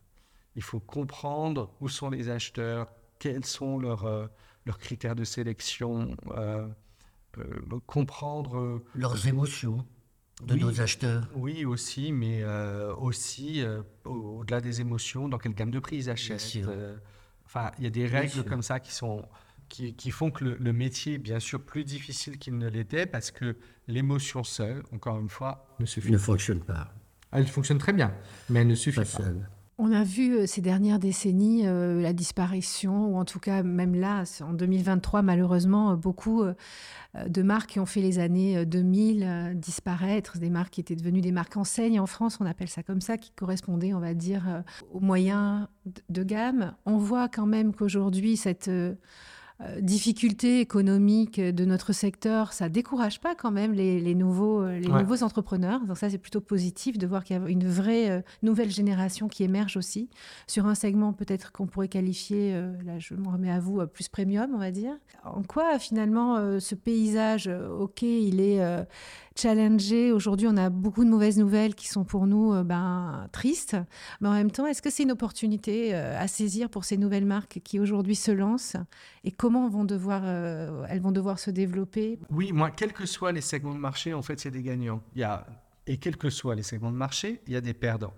Il 0.56 0.64
faut 0.64 0.80
comprendre 0.80 1.72
où 1.80 1.88
sont 1.88 2.10
les 2.10 2.30
acheteurs, 2.30 2.88
quels 3.20 3.46
sont 3.46 3.78
leurs, 3.78 4.06
euh, 4.06 4.28
leurs 4.66 4.78
critères 4.80 5.16
de 5.16 5.24
sélection, 5.24 6.16
euh, 6.32 6.68
euh, 7.38 7.44
comprendre 7.86 8.82
Leurs 8.96 9.28
émotions 9.28 9.86
de 10.44 10.54
Oui. 10.56 10.62
nos 10.62 10.82
acheteurs. 10.82 11.28
oui, 11.36 11.66
aussi, 11.66 12.12
mais 12.12 12.44
aussi, 12.98 13.62
au- 14.06 14.40
au-delà 14.40 14.62
des 14.62 14.82
émotions, 14.82 15.28
dans 15.28 15.38
quelle 15.38 15.54
gamme 15.54 15.72
de 15.72 15.80
prix 15.80 15.98
ils 15.98 16.10
achètent. 16.10 16.58
Enfin, 17.46 17.72
il 17.78 17.84
y 17.84 17.88
a 17.88 17.90
des 17.90 18.06
règles 18.08 18.44
comme 18.46 18.62
ça 18.62 18.80
qui, 18.80 18.94
sont, 18.94 19.26
qui, 19.70 19.96
qui 19.96 20.12
font 20.12 20.30
que 20.32 20.44
le, 20.46 20.56
le 20.56 20.72
métier 20.74 21.16
est 21.16 21.18
bien 21.18 21.40
sûr 21.40 21.62
plus 21.64 21.84
difficile 21.84 22.38
qu'il 22.38 22.58
ne 22.58 22.70
l'était 22.70 23.06
parce 23.06 23.32
que 23.32 23.58
l'émotion 23.88 24.44
seule, 24.44 24.84
encore 24.94 25.20
une 25.20 25.30
fois, 25.30 25.68
ne 25.80 25.86
suffit 25.86 26.12
ne 26.12 26.18
pas. 26.18 26.24
fonctionne 26.24 26.62
pas. 26.62 26.94
Elle 27.32 27.48
fonctionne 27.48 27.80
très 27.80 27.94
bien, 27.94 28.14
mais 28.50 28.62
elle 28.62 28.68
ne 28.68 28.76
suffit 28.76 28.98
Pas 28.98 29.02
pas. 29.06 29.24
seul. 29.24 29.50
On 29.82 29.94
a 29.94 30.04
vu 30.04 30.36
euh, 30.36 30.46
ces 30.46 30.60
dernières 30.60 31.00
décennies 31.00 31.66
euh, 31.66 32.02
la 32.02 32.12
disparition, 32.12 33.08
ou 33.08 33.18
en 33.18 33.24
tout 33.24 33.40
cas 33.40 33.64
même 33.64 33.96
là, 33.96 34.24
en 34.42 34.52
2023, 34.52 35.22
malheureusement, 35.22 35.92
euh, 35.92 35.96
beaucoup 35.96 36.44
de 37.28 37.42
marques 37.42 37.72
qui 37.72 37.80
ont 37.80 37.86
fait 37.86 38.02
les 38.02 38.20
années 38.20 38.58
euh, 38.58 38.66
2000 38.66 39.24
euh, 39.24 39.54
disparaître, 39.54 40.38
des 40.38 40.50
marques 40.50 40.74
qui 40.74 40.82
étaient 40.82 40.98
devenues 40.98 41.22
des 41.22 41.32
marques 41.32 41.56
enseignes 41.56 42.00
en 42.00 42.08
France, 42.08 42.40
on 42.42 42.46
appelle 42.46 42.68
ça 42.68 42.84
comme 42.84 43.00
ça, 43.00 43.18
qui 43.18 43.32
correspondaient, 43.32 43.94
on 43.94 44.02
va 44.02 44.14
dire, 44.14 44.64
aux 44.92 45.00
moyens 45.00 45.68
de 46.10 46.24
gamme. 46.24 46.76
On 46.86 46.98
voit 46.98 47.30
quand 47.30 47.46
même 47.46 47.74
qu'aujourd'hui, 47.74 48.36
cette 48.36 48.70
euh, 49.62 49.66
euh, 49.78 49.82
difficulté 49.82 50.60
économique 50.62 51.40
de 51.40 51.66
notre 51.66 51.94
secteur, 51.94 52.54
ça 52.54 52.70
décourage 52.70 53.20
pas 53.20 53.36
quand 53.36 53.52
même 53.52 53.74
les, 53.74 54.00
les 54.00 54.16
nouveaux, 54.16 54.62
euh, 54.62 54.80
les 54.80 54.88
Ouais. 54.90 55.02
nouveaux 55.02 55.24
entrepreneurs. 55.24 55.82
Donc 55.86 55.98
ça, 55.98 56.10
c'est 56.10 56.18
plutôt 56.18 56.42
positif 56.42 56.98
de 56.98 57.06
voir 57.06 57.24
qu'il 57.24 57.36
y 57.38 57.40
a 57.40 57.48
une 57.50 57.68
vraie 57.68 58.10
euh, 58.10 58.22
nouvelle 58.42 58.72
génération 58.72 59.28
qui 59.28 59.44
émerge 59.44 59.78
aussi 59.78 60.10
sur 60.48 60.66
un 60.66 60.76
segment 60.76 61.14
peut-être 61.14 61.52
qu'on 61.52 61.68
pourrait 61.68 61.88
qualifier, 61.90 62.54
euh, 62.54 62.72
là 62.86 63.00
je 63.00 63.14
m'en 63.16 63.32
remets 63.32 63.52
à 63.52 63.60
vous, 63.60 63.80
euh, 63.82 63.86
plus 63.86 64.08
premium, 64.08 64.52
on 64.54 64.60
va 64.60 64.72
dire. 64.72 64.94
En 65.26 65.44
quoi 65.44 65.78
finalement 65.80 66.60
ce 66.60 66.76
paysage, 66.76 67.48
ok, 67.80 68.02
il 68.04 68.40
est 68.40 68.62
challengé. 69.40 70.12
Aujourd'hui, 70.12 70.48
on 70.48 70.58
a 70.58 70.70
beaucoup 70.70 71.06
de 71.06 71.10
mauvaises 71.10 71.38
nouvelles 71.38 71.76
qui 71.76 71.88
sont 71.88 72.04
pour 72.04 72.28
nous 72.28 72.54
euh, 72.54 72.64
ben, 72.64 73.28
tristes. 73.32 73.78
Mais 74.20 74.28
en 74.28 74.34
même 74.34 74.52
temps, 74.52 74.68
est-ce 74.68 74.82
que 74.82 74.90
c'est 74.90 75.04
une 75.04 75.12
opportunité 75.12 75.96
euh, 75.96 76.20
à 76.20 76.28
saisir 76.28 76.70
pour 76.70 76.84
ces 76.84 76.98
nouvelles 76.98 77.26
marques 77.26 77.62
qui 77.64 77.80
aujourd'hui 77.80 78.16
se 78.16 78.32
lancent? 78.32 78.76
Et 79.24 79.32
comment 79.32 79.70
vont 79.70 79.86
devoir, 79.86 80.22
euh, 80.26 80.86
elles 80.90 81.02
vont 81.02 81.12
devoir 81.12 81.40
se 81.40 81.52
développer? 81.52 82.20
Oui, 82.30 82.52
moi, 82.52 82.72
quels 82.72 82.94
que 82.94 83.06
soient 83.06 83.32
les 83.32 83.42
segments 83.42 83.74
de 83.74 83.80
marché, 83.80 84.14
en 84.14 84.22
fait, 84.22 84.40
c'est 84.40 84.52
des 84.52 84.64
gagnants. 84.64 85.02
Il 85.16 85.22
y 85.22 85.24
a, 85.24 85.46
et 85.88 85.98
quels 85.98 86.18
que 86.18 86.30
soient 86.30 86.56
les 86.56 86.64
segments 86.64 86.92
de 86.92 86.98
marché, 86.98 87.42
il 87.48 87.54
y 87.54 87.56
a 87.56 87.62
des 87.62 87.74
perdants. 87.74 88.14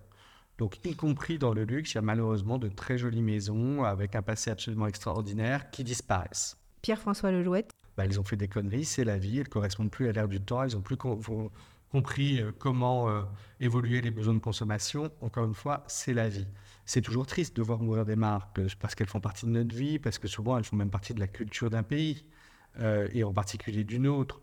Donc, 0.58 0.84
y 0.86 0.96
compris 0.96 1.38
dans 1.38 1.54
le 1.54 1.64
luxe, 1.64 1.94
il 1.94 1.96
y 1.96 1.98
a 2.00 2.04
malheureusement 2.04 2.58
de 2.58 2.68
très 2.68 2.98
jolies 2.98 3.22
maisons 3.22 3.84
avec 3.84 4.16
un 4.16 4.22
passé 4.22 4.52
absolument 4.52 4.88
extraordinaire 4.88 5.70
qui 5.72 5.84
disparaissent. 5.84 6.58
Pierre-François 6.82 7.32
Lelouette. 7.32 7.72
Bah, 7.98 8.06
elles 8.06 8.20
ont 8.20 8.24
fait 8.24 8.38
des 8.38 8.48
conneries, 8.48 8.86
c'est 8.86 9.04
la 9.04 9.18
vie, 9.18 9.38
elles 9.38 9.44
ne 9.44 9.50
correspondent 9.50 9.92
plus 9.92 10.08
à 10.08 10.12
l'ère 10.12 10.28
du 10.28 10.40
temps, 10.40 10.64
elles 10.64 10.74
n'ont 10.74 10.82
plus 10.82 10.98
com- 10.98 11.22
com- 11.22 11.50
compris 11.92 12.42
euh, 12.42 12.52
comment 12.58 13.10
euh, 13.10 13.24
évoluer 13.60 14.02
les 14.02 14.12
besoins 14.12 14.34
de 14.34 14.40
consommation. 14.40 15.12
Encore 15.22 15.46
une 15.46 15.54
fois, 15.54 15.84
c'est 15.88 16.14
la 16.14 16.30
vie. 16.30 16.48
C'est 16.86 17.02
toujours 17.02 17.26
triste 17.26 17.56
de 17.58 17.62
voir 17.62 17.80
mourir 17.80 18.06
des 18.06 18.16
marques 18.16 18.60
euh, 18.60 18.68
parce 18.80 18.96
qu'elles 18.96 19.10
font 19.10 19.20
partie 19.20 19.46
de 19.46 19.52
notre 19.52 19.76
vie, 19.76 20.00
parce 20.00 20.20
que 20.20 20.28
souvent 20.28 20.58
elles 20.58 20.64
font 20.64 20.78
même 20.78 20.90
partie 20.90 21.14
de 21.14 21.20
la 21.20 21.28
culture 21.28 21.70
d'un 21.70 21.84
pays, 21.84 22.26
et 23.14 23.26
en 23.26 23.34
particulier 23.34 23.84
d'une 23.84 24.08
autre, 24.08 24.40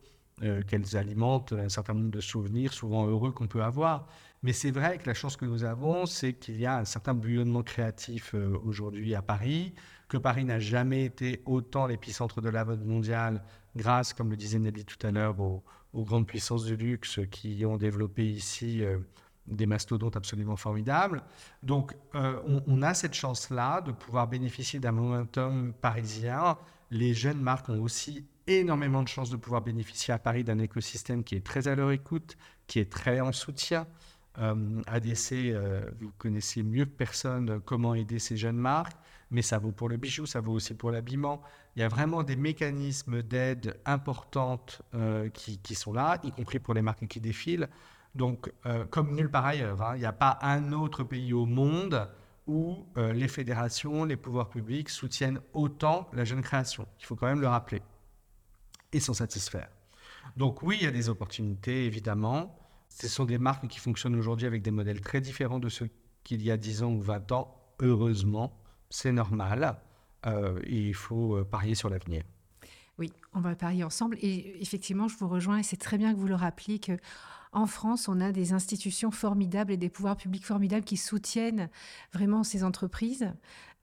qu'elles 0.67 0.97
alimentent 0.99 1.55
un 1.55 1.71
certain 1.71 1.95
nombre 1.95 2.11
de 2.11 2.21
souvenirs, 2.21 2.75
souvent 2.75 3.07
heureux, 3.07 3.33
qu'on 3.33 3.47
peut 3.47 3.62
avoir. 3.62 4.07
Mais 4.43 4.52
c'est 4.52 4.71
vrai 4.71 4.99
que 4.99 5.07
la 5.07 5.14
chance 5.14 5.37
que 5.38 5.47
nous 5.47 5.64
avons, 5.64 6.05
c'est 6.05 6.35
qu'il 6.35 6.61
y 6.61 6.67
a 6.67 6.76
un 6.76 6.85
certain 6.85 7.14
bouillonnement 7.14 7.62
créatif 7.62 8.35
aujourd'hui 8.64 9.14
à 9.14 9.23
Paris, 9.23 9.73
que 10.08 10.16
Paris 10.16 10.44
n'a 10.44 10.58
jamais 10.58 11.04
été 11.04 11.42
autant 11.44 11.86
l'épicentre 11.86 12.40
de 12.40 12.48
la 12.48 12.64
mode 12.64 12.84
mondiale 12.84 13.42
grâce, 13.76 14.12
comme 14.12 14.30
le 14.30 14.36
disait 14.36 14.58
Nelly 14.58 14.84
tout 14.84 15.06
à 15.06 15.10
l'heure, 15.10 15.38
aux, 15.38 15.62
grandes 15.94 16.26
puissances 16.26 16.64
du 16.64 16.76
luxe 16.76 17.20
qui 17.30 17.64
ont 17.66 17.76
développé 17.76 18.24
ici 18.24 18.82
euh, 18.82 18.98
des 19.46 19.66
mastodontes 19.66 20.16
absolument 20.16 20.56
formidables. 20.56 21.22
Donc, 21.62 21.94
euh, 22.14 22.40
on, 22.66 22.82
a 22.82 22.94
cette 22.94 23.14
chance-là 23.14 23.80
de 23.80 23.92
pouvoir 23.92 24.28
bénéficier 24.28 24.80
d'un 24.80 24.92
momentum 24.92 25.72
parisien. 25.80 26.56
Les 26.90 27.14
jeunes 27.14 27.40
marques 27.40 27.68
ont 27.68 27.82
aussi 27.82 28.26
énormément 28.46 29.02
de 29.02 29.08
chances 29.08 29.30
de 29.30 29.36
pouvoir 29.36 29.62
bénéficier 29.62 30.14
à 30.14 30.18
Paris 30.18 30.44
d'un 30.44 30.58
écosystème 30.58 31.24
qui 31.24 31.34
est 31.34 31.44
très 31.44 31.68
à 31.68 31.74
leur 31.74 31.90
écoute, 31.90 32.36
qui 32.66 32.78
est 32.78 32.90
très 32.90 33.20
en 33.20 33.32
soutien. 33.32 33.86
Euh, 34.38 34.82
ADC, 34.86 35.52
vous 36.00 36.12
connaissez 36.16 36.62
mieux 36.62 36.84
que 36.84 36.90
personne 36.90 37.60
comment 37.64 37.94
aider 37.94 38.18
ces 38.18 38.36
jeunes 38.36 38.56
marques, 38.56 38.96
mais 39.30 39.42
ça 39.42 39.58
vaut 39.58 39.73
pour 39.73 39.88
le 39.88 39.97
bijou, 39.97 40.26
ça 40.26 40.40
vaut 40.40 40.52
aussi 40.52 40.75
pour 40.75 40.90
l'habillement. 40.90 41.42
Il 41.76 41.80
y 41.80 41.82
a 41.82 41.88
vraiment 41.88 42.23
des 42.23 42.37
mécanismes 42.37 43.23
d'aide 43.23 43.78
importantes 43.85 44.82
euh, 44.94 45.28
qui, 45.28 45.75
sont 45.75 45.92
là, 45.92 46.18
y 46.23 46.32
compris 46.32 46.58
pour 46.58 46.75
les 46.75 46.82
marques 46.82 47.06
qui 47.06 47.20
défilent. 47.20 47.68
Donc, 48.14 48.50
euh, 48.66 48.85
comme 48.87 49.14
nulle 49.14 49.30
part 49.30 49.47
ailleurs, 49.47 49.82
hein, 49.82 49.92
il 49.97 50.00
n'y 50.00 50.06
a 50.06 50.12
pas 50.12 50.38
un 50.42 50.73
autre 50.73 51.04
pays 51.04 51.32
au 51.32 51.47
monde 51.47 52.08
où 52.47 52.87
euh, 52.97 53.12
les 53.12 53.28
fédérations, 53.28 54.04
les 54.04 54.16
pouvoirs 54.16 54.49
publics 54.49 54.88
soutiennent 54.88 55.40
autant 55.52 56.08
la 56.14 56.25
jeune 56.25 56.40
création. 56.40 56.87
Il 56.99 57.04
faut 57.04 57.14
quand 57.14 57.26
même 57.26 57.42
le 57.42 57.49
rappeler 57.49 57.82
et 58.92 59.00
s'en 59.00 59.12
satisfaire. 59.12 59.68
Donc 60.37 60.62
oui, 60.62 60.78
il 60.80 60.85
y 60.85 60.88
a 60.88 60.90
des 60.90 61.11
opportunités, 61.11 61.85
évidemment. 61.85 62.58
Ce 62.88 63.06
sont 63.06 63.26
des 63.26 63.38
marques 63.38 63.68
qui 63.68 63.78
fonctionnent 63.78 64.16
aujourd'hui 64.16 64.47
avec 64.47 64.62
des 64.62 64.70
modèles 64.70 65.02
très 65.02 65.20
différents 65.20 65.58
de 65.58 65.68
ceux 65.68 65.90
qu'il 66.25 66.42
y 66.42 66.50
a 66.50 66.56
10 66.56 66.82
ans 66.82 66.92
ou 66.92 67.00
20 67.00 67.32
ans. 67.32 67.54
Heureusement, 67.80 68.58
c'est 68.90 69.12
normal. 69.12 69.76
Euh, 70.26 70.61
il 70.66 70.95
faut 70.95 71.37
euh, 71.37 71.45
parier 71.45 71.75
sur 71.75 71.88
l'avenir. 71.88 72.23
Oui, 72.99 73.12
on 73.33 73.40
va 73.40 73.54
parier 73.54 73.85
ensemble. 73.85 74.16
Et 74.21 74.61
effectivement, 74.61 75.07
je 75.07 75.16
vous 75.16 75.28
rejoins, 75.28 75.59
et 75.59 75.62
c'est 75.62 75.76
très 75.76 75.99
bien 75.99 76.12
que 76.12 76.18
vous 76.18 76.26
le 76.26 76.35
rappeliez, 76.35 76.80
que 76.80 76.99
en 77.52 77.66
France, 77.66 78.09
on 78.09 78.21
a 78.21 78.30
des 78.30 78.52
institutions 78.52 79.11
formidables 79.11 79.73
et 79.73 79.78
des 79.78 79.88
pouvoirs 79.88 80.16
publics 80.16 80.45
formidables 80.45 80.85
qui 80.85 80.99
soutiennent 80.99 81.71
vraiment 82.12 82.45
ces 82.45 82.62
entreprises. 82.62 83.33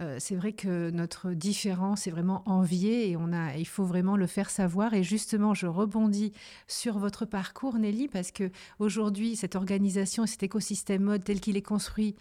Euh, 0.01 0.17
c'est 0.19 0.35
vrai 0.35 0.53
que 0.53 0.91
notre 0.91 1.31
différence 1.31 2.05
est 2.05 2.11
vraiment 2.11 2.43
enviée 2.45 3.09
et 3.09 3.17
on 3.17 3.31
a, 3.33 3.55
il 3.55 3.65
faut 3.65 3.85
vraiment 3.85 4.17
le 4.17 4.27
faire 4.27 4.49
savoir. 4.49 4.93
Et 4.93 5.03
justement, 5.03 5.53
je 5.53 5.67
rebondis 5.67 6.31
sur 6.67 6.99
votre 6.99 7.25
parcours, 7.25 7.79
Nelly, 7.79 8.07
parce 8.07 8.31
que 8.31 8.51
aujourd'hui, 8.77 9.35
cette 9.35 9.55
organisation 9.55 10.25
et 10.25 10.27
cet 10.27 10.43
écosystème 10.43 11.03
mode 11.03 11.23
tel 11.23 11.39
qu'il 11.39 11.57
est 11.57 11.61
construit, 11.61 12.15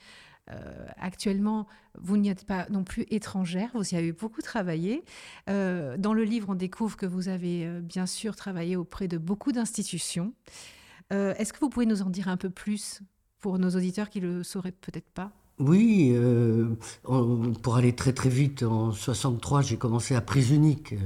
euh, 0.50 0.86
actuellement, 0.98 1.66
vous 1.98 2.16
n'y 2.16 2.28
êtes 2.28 2.44
pas 2.44 2.66
non 2.68 2.84
plus 2.84 3.06
étrangère, 3.10 3.70
vous 3.74 3.94
y 3.94 3.96
avez 3.96 4.12
beaucoup 4.12 4.42
travaillé. 4.42 5.04
Euh, 5.48 5.96
dans 5.96 6.12
le 6.12 6.24
livre, 6.24 6.50
on 6.50 6.54
découvre 6.54 6.96
que 6.96 7.06
vous 7.06 7.28
avez 7.28 7.66
euh, 7.66 7.80
bien 7.80 8.06
sûr 8.06 8.36
travaillé 8.36 8.76
auprès 8.76 9.08
de 9.08 9.18
beaucoup 9.18 9.52
d'institutions. 9.52 10.32
Est-ce 11.10 11.52
que 11.52 11.60
vous 11.60 11.68
pouvez 11.68 11.86
nous 11.86 12.02
en 12.02 12.10
dire 12.10 12.26
un 12.26 12.36
peu 12.36 12.50
plus 12.50 13.00
pour 13.38 13.60
nos 13.60 13.70
auditeurs 13.70 14.10
qui 14.10 14.20
ne 14.20 14.38
le 14.38 14.42
sauraient 14.42 14.72
peut-être 14.72 15.08
pas? 15.10 15.30
Oui, 15.60 16.12
pour 17.62 17.76
aller 17.76 17.94
très 17.94 18.12
très 18.12 18.30
vite, 18.30 18.64
en 18.64 18.90
63, 18.90 19.62
j'ai 19.62 19.76
commencé 19.76 20.16
à 20.16 20.20
Prise 20.20 20.50
Unique, 20.50 20.96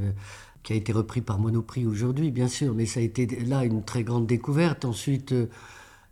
qui 0.63 0.73
a 0.73 0.77
été 0.77 0.93
repris 0.93 1.21
par 1.21 1.39
Monoprix 1.39 1.85
aujourd'hui, 1.85 2.31
bien 2.31 2.49
sûr, 2.49 2.75
mais 2.75 2.87
ça 2.87 3.01
a 3.01 3.03
été 3.03 3.27
là 3.45 3.67
une 3.67 3.85
très 3.85 4.03
grande 4.03 4.27
découverte. 4.27 4.87
Ensuite, 4.87 5.35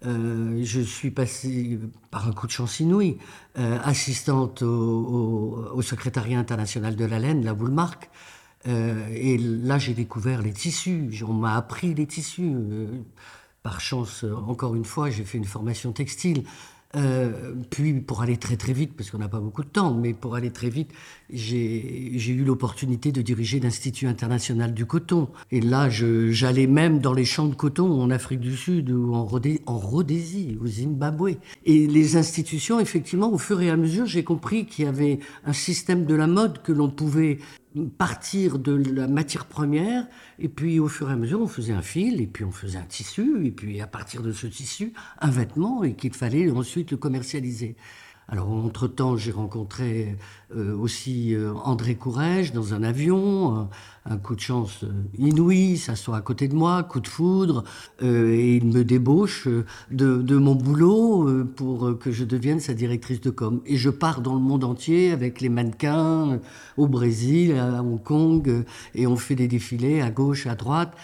euh, 0.07 0.61
je 0.63 0.81
suis 0.81 1.11
passé 1.11 1.79
par 2.11 2.29
un 2.29 2.33
coup 2.33 2.47
de 2.47 2.53
chance 2.53 2.81
inouï, 2.81 3.19
euh, 3.59 3.79
assistante 3.83 4.63
au, 4.63 5.81
secrétariat 5.83 6.39
international 6.39 6.97
de 6.97 7.05
la 7.05 7.19
laine, 7.19 7.45
la 7.45 7.55
Woolmark, 7.55 8.11
et 8.69 9.39
là, 9.39 9.79
j'ai 9.79 9.95
découvert 9.95 10.43
les 10.43 10.53
tissus. 10.53 11.23
On 11.25 11.35
m'a 11.35 11.55
appris 11.55 11.95
les 11.95 12.05
tissus. 12.05 12.53
par 13.63 13.81
chance, 13.81 14.25
encore 14.49 14.75
une 14.75 14.85
fois, 14.85 15.09
j'ai 15.09 15.23
fait 15.23 15.39
une 15.39 15.45
formation 15.45 15.93
textile. 15.93 16.43
Euh, 16.95 17.53
puis 17.71 17.95
pour 17.95 18.23
aller 18.23 18.37
très 18.37 18.57
très 18.57 18.73
vite, 18.73 18.93
parce 18.97 19.11
qu'on 19.11 19.19
n'a 19.19 19.29
pas 19.29 19.41
beaucoup 19.41 19.63
de 19.63 19.69
temps, 19.69 19.93
mais 19.93 20.15
pour 20.15 20.35
aller 20.35 20.51
très 20.51 20.71
vite, 20.71 20.91
j'ai 21.31 22.31
eu 22.31 22.45
l'opportunité 22.45 23.13
de 23.13 23.23
diriger 23.23 23.61
l'Institut 23.61 24.07
international 24.07 24.73
du 24.73 24.87
coton. 24.87 25.29
Et 25.51 25.61
là, 25.61 25.89
j'allais 25.91 26.67
même 26.67 27.01
dans 27.01 27.13
les 27.13 27.25
champs 27.25 27.49
de 27.49 27.55
coton 27.55 28.01
en 28.01 28.11
Afrique 28.11 28.41
du 28.41 28.57
Sud 28.57 28.91
ou 28.91 29.15
en, 29.15 29.29
en 29.67 29.79
Rhodésie, 29.79 30.59
au 30.63 30.67
Zimbabwe. 30.67 31.37
Et 31.65 31.87
les 31.87 32.17
institutions, 32.17 32.81
effectivement, 32.81 33.33
au 33.33 33.39
fur 33.39 33.61
et 33.61 33.71
à 33.71 33.77
mesure, 33.77 34.07
j'ai 34.07 34.25
compris 34.25 34.67
qu'il 34.67 34.85
y 34.85 34.89
avait 34.89 35.19
un 35.45 35.53
système 35.53 36.07
de 36.07 36.15
la 36.15 36.27
mode 36.27 36.63
que 36.63 36.73
l'on 36.73 36.89
pouvait 36.89 37.39
partir 37.85 38.59
de 38.59 38.73
la 38.73 39.09
matière 39.09 39.47
première, 39.47 40.07
et 40.39 40.49
puis 40.49 40.79
au 40.81 40.89
fur 40.89 41.11
et 41.11 41.13
à 41.13 41.17
mesure, 41.17 41.41
on 41.41 41.47
faisait 41.47 41.73
un 41.73 41.83
fil, 41.83 42.21
et 42.21 42.27
puis 42.27 42.45
on 42.45 42.51
faisait 42.51 42.79
un 42.79 42.85
tissu, 42.85 43.47
et 43.47 43.51
puis 43.51 43.81
à 43.81 43.87
partir 43.87 44.23
de 44.23 44.33
ce 44.33 44.47
tissu, 44.47 44.93
un 45.21 45.31
vêtement, 45.31 45.85
et 45.85 45.95
qu'il 45.95 46.15
fallait 46.15 46.51
ensuite 46.51 46.91
le 46.91 46.97
commercialiser. 46.97 47.77
Alors, 48.29 48.51
entre-temps, 48.51 49.17
j'ai 49.17 49.31
rencontré 49.31 50.17
euh, 50.55 50.77
aussi 50.77 51.33
euh, 51.35 51.53
André 51.55 51.95
Courrèges 51.95 52.53
dans 52.53 52.75
un 52.75 52.83
avion, 52.83 53.69
un, 54.09 54.17
coup 54.19 54.35
de 54.35 54.41
chance 54.41 54.85
euh, 54.85 54.93
inouï, 55.19 55.77
ça 55.77 55.97
soit 55.97 56.17
à 56.17 56.21
côté 56.21 56.49
de 56.49 56.55
moi, 56.55 56.83
coup 56.83 57.01
de 57.01 57.09
foudre, 57.09 57.65
et 58.01 58.57
il 58.57 58.67
me 58.67 58.85
débauche 58.85 59.49
de, 59.91 60.23
de 60.23 60.37
mon 60.37 60.55
boulot 60.55 61.29
pour 61.57 61.99
que 61.99 62.11
je 62.11 62.25
devienne 62.25 62.61
sa 62.61 62.75
directrice 62.75 63.21
de 63.21 63.31
com. 63.31 63.61
Et 63.67 63.77
je 63.77 63.91
pars 63.91 64.21
dans 64.21 64.35
le 64.35 64.41
monde 64.41 64.65
entier 64.65 65.11
avec 65.11 65.41
les 65.41 65.49
mannequins 65.49 66.41
au 66.77 66.87
Brésil, 66.87 67.57
à 67.57 67.83
Hong 67.83 68.03
Kong, 68.03 68.65
et 68.95 69.07
on 69.07 69.17
fait 69.17 69.35
des 69.35 69.49
défilés 69.49 70.01
à 70.01 70.11
gauche, 70.11 70.47
à 70.47 70.55
droite. 70.55 70.95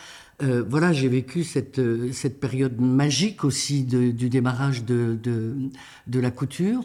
Euh, 0.43 0.65
voilà, 0.69 0.93
j'ai 0.93 1.09
vécu 1.09 1.45
cette, 1.45 1.81
cette, 2.13 2.41
période 2.41 2.81
magique 2.81 3.45
aussi 3.45 3.85
du 3.85 4.29
démarrage 4.29 4.85
de, 4.85 5.17
de, 5.23 6.21
la 6.21 6.31
couture 6.31 6.83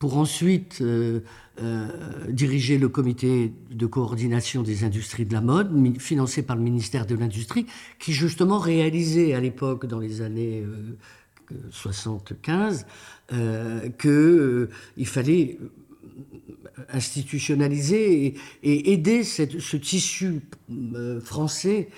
pour 0.00 0.16
ensuite 0.16 0.78
euh, 0.80 1.20
euh, 1.62 1.86
diriger 2.30 2.78
le 2.78 2.88
comité 2.88 3.52
de 3.70 3.86
coordination 3.86 4.62
des 4.62 4.82
industries 4.82 5.26
de 5.26 5.34
la 5.34 5.42
mode, 5.42 6.00
financé 6.00 6.42
par 6.42 6.56
le 6.56 6.62
ministère 6.62 7.04
de 7.04 7.14
l'Industrie, 7.14 7.66
qui 7.98 8.14
justement 8.14 8.58
réalisait 8.58 9.34
à 9.34 9.40
l'époque, 9.40 9.84
dans 9.86 10.00
les 10.00 10.22
années 10.22 10.64
75, 11.70 12.86
qu'il 13.28 15.06
fallait 15.06 15.58
institutionnaliser 16.88 18.36
et, 18.62 18.92
aider 18.92 19.22
ce 19.22 19.76
tissu 19.76 20.40
français. 21.22 21.90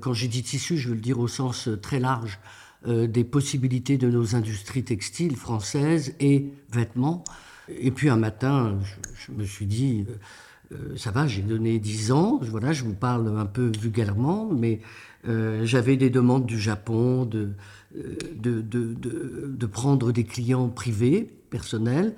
quand 0.00 0.12
j'ai 0.12 0.28
dit 0.28 0.44
tissu, 0.44 0.76
je 0.76 0.90
veux 0.90 0.94
le 0.94 1.00
dire 1.00 1.18
au 1.18 1.28
sens 1.28 1.68
très 1.82 1.98
large 1.98 2.38
des 2.86 3.24
possibilités 3.24 3.98
de 3.98 4.08
nos 4.08 4.36
industries 4.36 4.84
textiles 4.84 5.34
françaises 5.34 6.14
et 6.20 6.46
vêtements. 6.70 7.24
Et 7.70 7.90
puis 7.90 8.08
un 8.08 8.16
matin, 8.16 8.78
je, 9.14 9.32
me 9.32 9.44
suis 9.44 9.66
dit, 9.66 10.06
euh, 10.08 10.74
euh, 10.74 10.96
ça 10.96 11.10
va, 11.10 11.26
j'ai 11.26 11.42
donné 11.42 11.78
10 11.78 12.12
ans, 12.12 12.38
voilà, 12.42 12.72
je 12.72 12.84
vous 12.84 12.94
parle 12.94 13.36
un 13.38 13.46
peu 13.46 13.70
vulgairement, 13.80 14.48
mais 14.52 14.80
euh, 15.26 15.64
j'avais 15.64 15.96
des 15.96 16.10
demandes 16.10 16.46
du 16.46 16.58
Japon 16.58 17.24
de, 17.24 17.50
de, 17.94 18.62
de, 18.62 19.66
prendre 19.66 20.12
des 20.12 20.24
clients 20.24 20.68
privés, 20.68 21.26
personnels, 21.50 22.14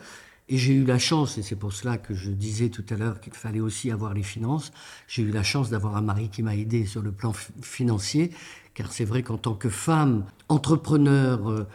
et 0.48 0.56
j'ai 0.56 0.74
eu 0.74 0.84
la 0.84 0.98
chance, 0.98 1.38
et 1.38 1.42
c'est 1.42 1.56
pour 1.56 1.72
cela 1.72 1.96
que 1.96 2.12
je 2.12 2.30
disais 2.30 2.70
tout 2.70 2.84
à 2.90 2.96
l'heure 2.96 3.20
qu'il 3.20 3.32
fallait 3.32 3.60
aussi 3.60 3.90
avoir 3.90 4.14
les 4.14 4.24
finances, 4.24 4.72
j'ai 5.06 5.22
eu 5.22 5.30
la 5.30 5.44
chance 5.44 5.70
d'avoir 5.70 5.96
un 5.96 6.02
mari 6.02 6.28
qui 6.28 6.42
m'a 6.42 6.56
aidé 6.56 6.86
sur 6.86 7.02
le 7.02 7.12
plan 7.12 7.32
financier, 7.62 8.32
car 8.74 8.92
c'est 8.92 9.04
vrai 9.04 9.22
qu'en 9.22 9.38
tant 9.38 9.54
que 9.54 9.68
femme 9.68 10.24
entrepreneur, 10.48 11.66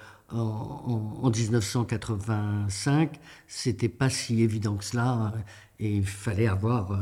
en, 0.41 1.29
1985, 1.29 3.19
c'était 3.47 3.89
pas 3.89 4.09
si 4.09 4.41
évident 4.41 4.75
que 4.75 4.83
cela, 4.83 5.33
et 5.79 5.97
il 5.97 6.05
fallait 6.05 6.47
avoir, 6.47 6.91
euh, 6.91 6.97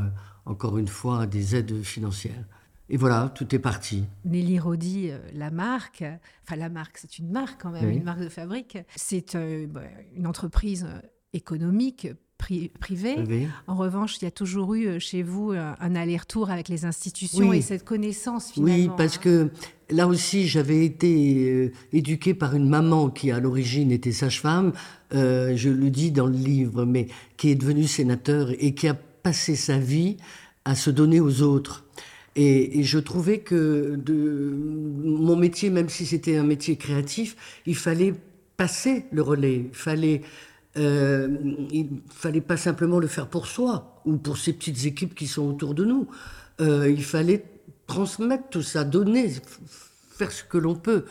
encore 0.46 0.78
une 0.78 0.88
fois, 0.88 1.26
des 1.26 1.56
aides 1.56 1.84
financières. 1.84 2.46
Et 2.90 2.98
voilà, 2.98 3.32
tout 3.34 3.56
est 3.56 3.60
parti. 3.60 4.04
Nelly 4.26 4.60
Rodi, 4.60 5.10
euh, 5.10 5.18
la 5.34 5.52
marque, 5.52 6.04
enfin 6.44 6.56
la 6.56 6.70
marque, 6.70 6.98
c'est 6.98 7.18
une 7.18 7.32
marque 7.32 7.62
quand 7.62 7.72
même, 7.72 7.90
une 7.90 8.04
marque 8.04 8.20
de 8.20 8.30
fabrique. 8.30 8.78
C'est 8.96 9.36
euh, 9.36 9.68
bah, 9.68 9.82
une 10.16 10.28
entreprise 10.28 10.86
économique 11.32 12.08
privé. 12.80 13.16
En 13.68 13.76
revanche, 13.76 14.18
il 14.22 14.26
y 14.26 14.28
a 14.28 14.32
toujours 14.32 14.74
eu 14.76 15.00
chez 15.00 15.24
vous 15.24 15.52
un 15.52 15.96
aller-retour 15.96 16.50
avec 16.50 16.70
les 16.70 16.86
institutions 16.86 17.54
et 17.54 17.62
cette 17.62 17.84
connaissance 17.84 18.52
finalement. 18.52 18.76
Oui, 18.76 18.90
parce 18.98 19.18
que 19.18 19.50
là 19.90 20.08
aussi, 20.08 20.48
j'avais 20.48 20.86
été 20.86 21.46
euh, 21.50 21.72
éduquée 21.92 22.34
par 22.34 22.56
une 22.56 22.68
maman 22.68 23.10
qui, 23.10 23.32
à 23.32 23.40
l'origine, 23.40 23.92
était 23.92 24.12
sage-femme, 24.12 24.74
euh, 25.14 25.56
je 25.56 25.70
le 25.70 25.90
dis 25.90 26.12
dans 26.12 26.28
le 26.28 26.38
livre, 26.38 26.86
mais 26.86 27.08
qui 27.38 27.50
est 27.50 27.56
devenue 27.56 27.88
sénateur 27.88 28.50
et 28.60 28.74
qui 28.74 28.88
a 28.88 28.94
passé 28.94 29.56
sa 29.56 29.78
vie 29.78 30.18
à 30.66 30.76
se 30.76 30.90
donner 30.90 31.20
aux 31.20 31.42
autres. 31.42 31.86
Et, 32.36 32.84
je 32.84 32.98
trouvais 32.98 33.40
que 33.40 33.96
de, 33.96 34.54
mon 35.04 35.36
métier, 35.36 35.70
même 35.70 35.90
si 35.90 36.06
c'était 36.06 36.38
un 36.38 36.44
métier 36.44 36.78
créatif, 36.78 37.36
il 37.68 37.76
fallait 37.76 38.16
passer 38.58 39.06
le 39.12 39.22
relais, 39.22 39.66
il 39.70 39.76
fallait 39.76 40.22
euh, 40.78 41.28
il 41.72 42.02
fallait 42.10 42.42
pas 42.42 42.58
simplement 42.58 43.00
le 43.00 43.08
faire 43.08 43.28
pour 43.28 43.48
soi 43.48 44.02
ou 44.06 44.18
pour 44.18 44.38
ces 44.38 44.54
petites 44.54 44.86
équipes 44.86 45.14
qui 45.14 45.28
sont 45.28 45.44
autour 45.44 45.74
de 45.76 45.86
nous. 45.86 46.08
Euh, 46.62 46.90
il 46.90 47.04
fallait 47.04 47.46
transmettre 47.86 48.50
tout 48.50 48.62
ça, 48.62 48.84
donner, 48.84 49.32
faire 50.18 50.32
ce 50.32 50.44
que 50.44 50.58
l'on 50.58 50.76
peut. 50.76 51.06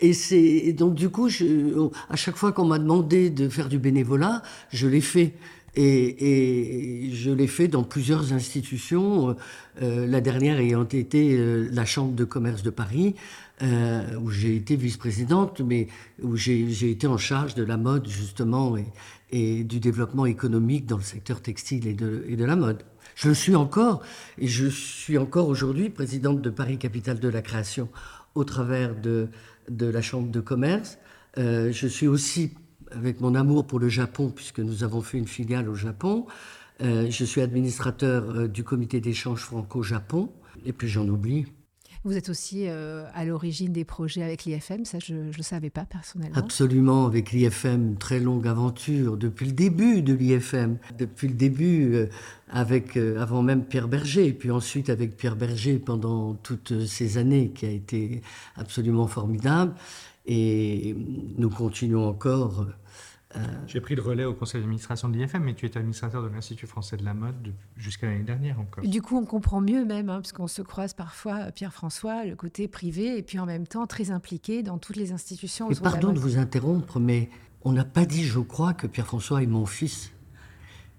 Et 0.00 0.12
c'est 0.12 0.72
donc 0.72 0.94
du 0.94 1.08
coup, 1.08 1.28
je, 1.28 1.88
à 2.08 2.16
chaque 2.16 2.36
fois 2.36 2.52
qu'on 2.52 2.64
m'a 2.64 2.78
demandé 2.78 3.30
de 3.30 3.48
faire 3.48 3.68
du 3.68 3.78
bénévolat, 3.78 4.42
je 4.70 4.88
l'ai 4.88 5.00
fait. 5.00 5.34
Et, 5.76 7.10
je 7.12 7.30
l'ai 7.30 7.46
fait 7.46 7.68
dans 7.68 7.82
plusieurs 7.82 8.32
institutions, 8.32 9.36
euh, 9.82 10.06
la 10.06 10.20
dernière 10.20 10.58
ayant 10.58 10.84
été 10.84 11.36
euh, 11.36 11.68
la 11.72 11.84
Chambre 11.84 12.14
de 12.14 12.24
commerce 12.24 12.62
de 12.62 12.70
Paris, 12.70 13.14
euh, 13.62 14.16
où 14.18 14.30
j'ai 14.30 14.56
été 14.56 14.76
vice-présidente, 14.76 15.60
mais 15.60 15.88
où 16.22 16.36
j'ai 16.36 16.90
été 16.90 17.06
en 17.06 17.18
charge 17.18 17.54
de 17.54 17.64
la 17.64 17.76
mode 17.76 18.08
justement 18.08 18.76
et, 18.76 19.64
du 19.64 19.80
développement 19.80 20.26
économique 20.26 20.86
dans 20.86 20.96
le 20.96 21.02
secteur 21.02 21.42
textile 21.42 21.88
et 21.88 21.94
de, 21.94 22.44
la 22.44 22.54
mode. 22.54 22.84
Je 23.16 23.28
le 23.28 23.34
suis 23.34 23.56
encore, 23.56 24.00
et 24.38 24.46
je 24.46 24.66
suis 24.66 25.18
encore 25.18 25.48
aujourd'hui 25.48 25.90
présidente 25.90 26.40
de 26.40 26.50
Paris 26.50 26.78
Capitale 26.78 27.18
de 27.18 27.28
la 27.28 27.42
Création 27.42 27.88
au 28.36 28.44
travers 28.44 28.94
de, 28.94 29.28
la 29.68 30.02
Chambre 30.02 30.30
de 30.30 30.38
commerce. 30.38 30.98
Je 31.36 31.86
suis 31.88 32.06
aussi, 32.06 32.52
avec 32.96 33.20
mon 33.20 33.34
amour 33.34 33.66
pour 33.66 33.78
le 33.78 33.88
Japon, 33.88 34.32
puisque 34.34 34.60
nous 34.60 34.84
avons 34.84 35.02
fait 35.02 35.18
une 35.18 35.28
filiale 35.28 35.68
au 35.68 35.74
Japon, 35.74 36.26
euh, 36.82 37.08
je 37.10 37.24
suis 37.24 37.40
administrateur 37.40 38.30
euh, 38.30 38.48
du 38.48 38.64
comité 38.64 39.00
d'échange 39.00 39.40
franco-Japon, 39.40 40.30
et 40.64 40.72
puis 40.72 40.88
j'en 40.88 41.08
oublie. 41.08 41.46
Vous 42.04 42.18
êtes 42.18 42.28
aussi 42.28 42.68
euh, 42.68 43.06
à 43.14 43.24
l'origine 43.24 43.72
des 43.72 43.86
projets 43.86 44.22
avec 44.22 44.44
l'IFM, 44.44 44.84
ça 44.84 44.98
je 44.98 45.14
ne 45.14 45.32
le 45.32 45.42
savais 45.42 45.70
pas 45.70 45.86
personnellement. 45.86 46.36
Absolument, 46.36 47.06
avec 47.06 47.32
l'IFM, 47.32 47.96
très 47.96 48.20
longue 48.20 48.46
aventure, 48.46 49.16
depuis 49.16 49.46
le 49.46 49.52
début 49.52 50.02
de 50.02 50.12
l'IFM, 50.12 50.76
depuis 50.98 51.28
le 51.28 51.34
début, 51.34 51.94
euh, 51.94 52.06
avec, 52.50 52.98
euh, 52.98 53.22
avant 53.22 53.40
même 53.40 53.64
Pierre 53.64 53.88
Berger, 53.88 54.26
et 54.26 54.34
puis 54.34 54.50
ensuite 54.50 54.90
avec 54.90 55.16
Pierre 55.16 55.34
Berger 55.34 55.78
pendant 55.78 56.34
toutes 56.34 56.84
ces 56.84 57.16
années, 57.16 57.52
qui 57.54 57.64
a 57.64 57.70
été 57.70 58.20
absolument 58.56 59.06
formidable. 59.06 59.72
Et 60.26 60.96
nous 61.36 61.50
continuons 61.50 62.08
encore 62.08 62.66
euh, 63.36 63.40
J'ai 63.66 63.80
pris 63.80 63.94
le 63.94 64.02
relais 64.02 64.24
au 64.24 64.32
conseil 64.32 64.60
d'administration 64.60 65.08
de 65.08 65.18
l'IFM, 65.18 65.42
mais 65.42 65.54
tu 65.54 65.66
es 65.66 65.76
administrateur 65.76 66.22
de 66.22 66.28
l'Institut 66.28 66.66
français 66.66 66.96
de 66.96 67.04
la 67.04 67.14
mode 67.14 67.52
jusqu'à 67.76 68.06
l'année 68.06 68.22
dernière 68.22 68.58
encore. 68.58 68.84
Du 68.84 69.02
coup, 69.02 69.18
on 69.18 69.26
comprend 69.26 69.60
mieux 69.60 69.84
même, 69.84 70.08
hein, 70.08 70.16
parce 70.16 70.32
qu'on 70.32 70.46
se 70.46 70.62
croise 70.62 70.94
parfois, 70.94 71.40
euh, 71.40 71.50
Pierre-François, 71.50 72.24
le 72.24 72.36
côté 72.36 72.68
privé, 72.68 73.18
et 73.18 73.22
puis 73.22 73.38
en 73.38 73.46
même 73.46 73.66
temps 73.66 73.86
très 73.86 74.10
impliqué 74.10 74.62
dans 74.62 74.78
toutes 74.78 74.96
les 74.96 75.12
institutions. 75.12 75.70
Et 75.70 75.74
pardon 75.74 76.12
de, 76.12 76.18
vous 76.18 76.38
interrompre, 76.38 77.00
mais 77.00 77.28
on 77.62 77.72
n'a 77.72 77.84
pas 77.84 78.06
dit, 78.06 78.24
je 78.24 78.40
crois, 78.40 78.72
que 78.72 78.86
Pierre-François 78.86 79.42
est 79.42 79.46
mon 79.46 79.66
fils. 79.66 80.12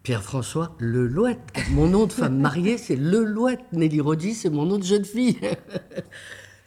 Pierre-François 0.04 0.76
Lelouette. 0.78 1.52
Mon 1.72 1.88
nom 1.88 2.06
de 2.06 2.14
femme 2.14 2.38
mariée, 2.38 2.78
c'est 2.78 2.96
Lelouette. 2.96 3.66
Nelly 3.72 4.02
Rodi, 4.02 4.36
c'est 4.36 4.52
mon 4.52 4.66
nom 4.66 4.78
de 4.78 4.84
jeune 4.84 5.06
fille. 5.06 5.40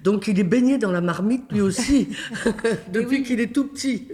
Donc 0.03 0.29
il 0.29 0.39
est 0.39 0.45
baigné 0.45 0.79
dans 0.79 0.93
la 0.93 1.01
marmite 1.01 1.51
lui 1.51 1.61
aussi, 1.61 2.09
depuis 2.93 3.23
qu'il 3.23 3.41
est 3.41 3.53
tout 3.53 3.67
petit. 3.67 4.09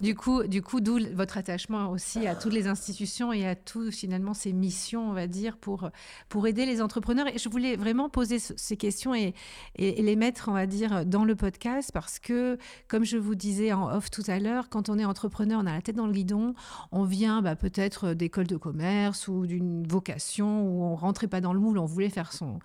du 0.00 0.14
coup, 0.14 0.42
du 0.44 0.62
coup, 0.62 0.80
d'où 0.80 0.98
votre 1.14 1.38
attachement 1.38 1.90
aussi 1.90 2.26
à 2.26 2.34
toutes 2.34 2.52
les 2.52 2.66
institutions 2.66 3.32
et 3.32 3.46
à 3.46 3.54
toutes 3.54 3.92
finalement 3.92 4.34
ces 4.34 4.52
missions, 4.52 5.08
on 5.08 5.12
va 5.12 5.26
dire, 5.26 5.56
pour, 5.56 5.90
pour 6.28 6.46
aider 6.46 6.66
les 6.66 6.82
entrepreneurs. 6.82 7.28
Et 7.28 7.38
je 7.38 7.48
voulais 7.48 7.76
vraiment 7.76 8.08
poser 8.08 8.38
ces 8.38 8.76
questions 8.76 9.14
et, 9.14 9.34
et, 9.76 10.02
les 10.02 10.16
mettre, 10.16 10.48
on 10.48 10.52
va 10.52 10.66
dire, 10.66 11.06
dans 11.06 11.24
le 11.24 11.36
podcast 11.36 11.90
parce 11.92 12.18
que, 12.18 12.58
comme 12.88 13.04
je 13.04 13.16
vous 13.16 13.34
disais 13.34 13.72
en 13.72 13.94
off 13.94 14.10
tout 14.10 14.24
à 14.26 14.38
l'heure, 14.38 14.68
quand 14.68 14.88
on 14.88 14.98
est 14.98 15.04
entrepreneur, 15.04 15.60
on 15.62 15.66
a 15.66 15.72
la 15.72 15.82
tête 15.82 15.96
dans 15.96 16.06
le 16.06 16.12
guidon, 16.12 16.54
on 16.92 17.04
vient 17.04 17.42
bah, 17.42 17.56
peut-être 17.56 18.14
d'école 18.14 18.46
de 18.46 18.56
commerce 18.56 19.28
ou 19.28 19.46
d'une 19.46 19.86
vocation 19.86 20.66
où 20.66 20.82
on 20.84 20.96
rentrait 20.96 21.28
pas 21.28 21.40
dans 21.40 21.52
le 21.52 21.60
moule, 21.60 21.78
on 21.78 21.86
voulait 21.86 22.10
faire 22.10 22.32
son 22.32 22.58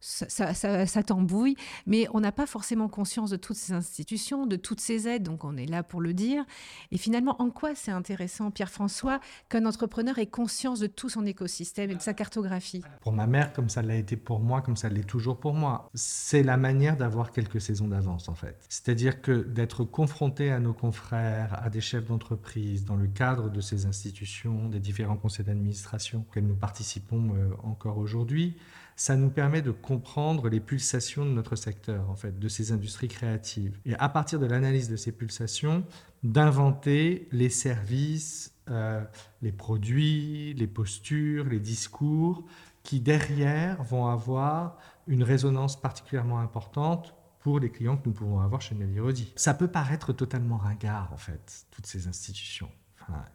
ça, 0.00 0.54
ça, 0.54 1.02
tambouille, 1.02 1.56
mais 1.86 2.06
on 2.14 2.20
n'a 2.20 2.32
pas 2.32 2.46
forcément 2.46 2.88
conscience 2.88 3.30
de 3.30 3.36
toutes 3.36 3.56
ces 3.56 3.72
institutions, 3.72 4.46
de 4.46 4.56
toutes 4.56 4.80
ces 4.80 5.06
aides, 5.06 5.22
donc 5.22 5.44
on 5.44 5.56
est 5.56 5.66
là 5.66 5.82
pour 5.82 6.00
le 6.00 6.14
dire. 6.14 6.44
Et 6.90 6.98
finalement, 6.98 7.40
en 7.40 7.50
quoi 7.50 7.74
c'est 7.74 7.90
intéressant, 7.90 8.50
Pierre-François, 8.50 9.20
qu'un 9.48 9.66
entrepreneur 9.66 10.18
ait 10.18 10.26
conscience 10.26 10.80
de 10.80 10.86
tout 10.86 11.08
son 11.08 11.26
écosystème 11.26 11.90
et 11.90 11.94
de 11.94 12.00
sa 12.00 12.14
cartographie? 12.14 12.82
Pour 13.02 13.12
ma 13.12 13.26
mère, 13.26 13.52
comme 13.52 13.68
ça 13.68 13.82
l'a 13.82 13.96
été 13.96 14.16
pour 14.16 14.40
moi, 14.40 14.62
comme 14.62 14.76
ça 14.76 14.88
l'est 14.88 15.04
toujours 15.04 15.38
pour 15.38 15.54
moi, 15.54 15.90
c'est 15.94 16.42
la 16.42 16.56
manière 16.56 16.96
d'avoir 16.96 17.30
quelques 17.30 17.60
saisons 17.60 17.88
d'avance, 17.88 18.28
en 18.28 18.34
fait. 18.34 18.64
C'est-à-dire 18.68 19.20
que 19.20 19.42
d'être 19.42 19.84
confronté 19.84 20.50
à 20.50 20.60
nos 20.60 20.72
confrères, 20.72 21.58
à 21.62 21.68
des 21.68 21.80
chefs 21.80 22.06
d'entreprise, 22.06 22.84
dans 22.84 22.96
le 22.96 23.06
cadre 23.06 23.50
de 23.50 23.60
ces 23.60 23.86
institutions, 23.86 24.68
des 24.68 24.80
différents 24.80 25.16
conseils 25.16 25.44
d'administration 25.44 26.24
auxquels 26.28 26.46
nous 26.46 26.56
participons 26.56 27.34
euh, 27.34 27.50
encore 27.62 27.98
aujourd'hui, 27.98 28.56
ça 28.96 29.16
nous 29.16 29.30
permet 29.30 29.62
de 29.62 29.70
comprendre 29.70 30.48
les 30.48 30.60
pulsations 30.60 31.24
de 31.24 31.30
notre 31.30 31.56
secteur, 31.56 32.10
en 32.10 32.16
fait, 32.16 32.38
de 32.38 32.48
ces 32.48 32.72
industries 32.72 33.08
créatives. 33.08 33.78
Et 33.86 33.94
à 33.94 34.08
partir 34.08 34.38
de 34.38 34.46
l'analyse 34.46 34.88
de 34.88 34.96
ces 34.96 35.12
pulsations, 35.12 35.84
d'inventer 36.22 37.28
les 37.32 37.48
services, 37.48 38.54
euh, 38.68 39.02
les 39.42 39.52
produits, 39.52 40.54
les 40.54 40.66
postures, 40.66 41.46
les 41.46 41.60
discours 41.60 42.44
qui 42.82 43.00
derrière 43.00 43.82
vont 43.82 44.06
avoir 44.06 44.78
une 45.06 45.22
résonance 45.22 45.80
particulièrement 45.80 46.40
importante 46.40 47.14
pour 47.40 47.58
les 47.58 47.70
clients 47.70 47.96
que 47.96 48.06
nous 48.06 48.14
pouvons 48.14 48.40
avoir 48.40 48.60
chez 48.60 48.74
Nelly. 48.74 49.32
Ça 49.34 49.54
peut 49.54 49.68
paraître 49.68 50.12
totalement 50.12 50.58
ringard, 50.58 51.12
en 51.12 51.16
fait, 51.16 51.66
toutes 51.70 51.86
ces 51.86 52.06
institutions. 52.06 52.70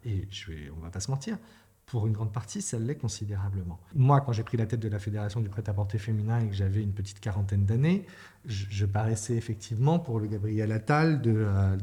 et 0.05 0.27
je 0.29 0.51
vais, 0.51 0.69
on 0.69 0.79
va 0.79 0.89
pas 0.89 0.99
se 0.99 1.11
mentir, 1.11 1.37
pour 1.86 2.08
une 2.08 2.13
grande 2.13 2.32
partie, 2.32 2.62
ça 2.62 2.80
l'est 2.80 2.95
considérablement. 2.95 3.80
Moi, 3.93 4.21
quand 4.21 4.32
j'ai 4.32 4.43
pris 4.43 4.58
la 4.58 4.65
tête 4.65 4.80
de 4.80 4.89
la 4.89 5.00
Fédération 5.00 5.39
du 5.39 5.50
prêt-à-porter 5.50 5.98
féminin 5.98 6.39
et 6.39 6.48
que 6.48 6.56
j'avais 6.56 6.82
une 6.82 6.93
petite 6.93 7.19
quarantaine 7.19 7.65
d'années, 7.65 8.06
je, 8.48 8.86
paraissais 8.86 9.36
effectivement 9.36 10.00
pour 10.00 10.19
le 10.19 10.28
Gabriel 10.28 10.71
Attal 10.71 11.21
euh, 11.26 11.76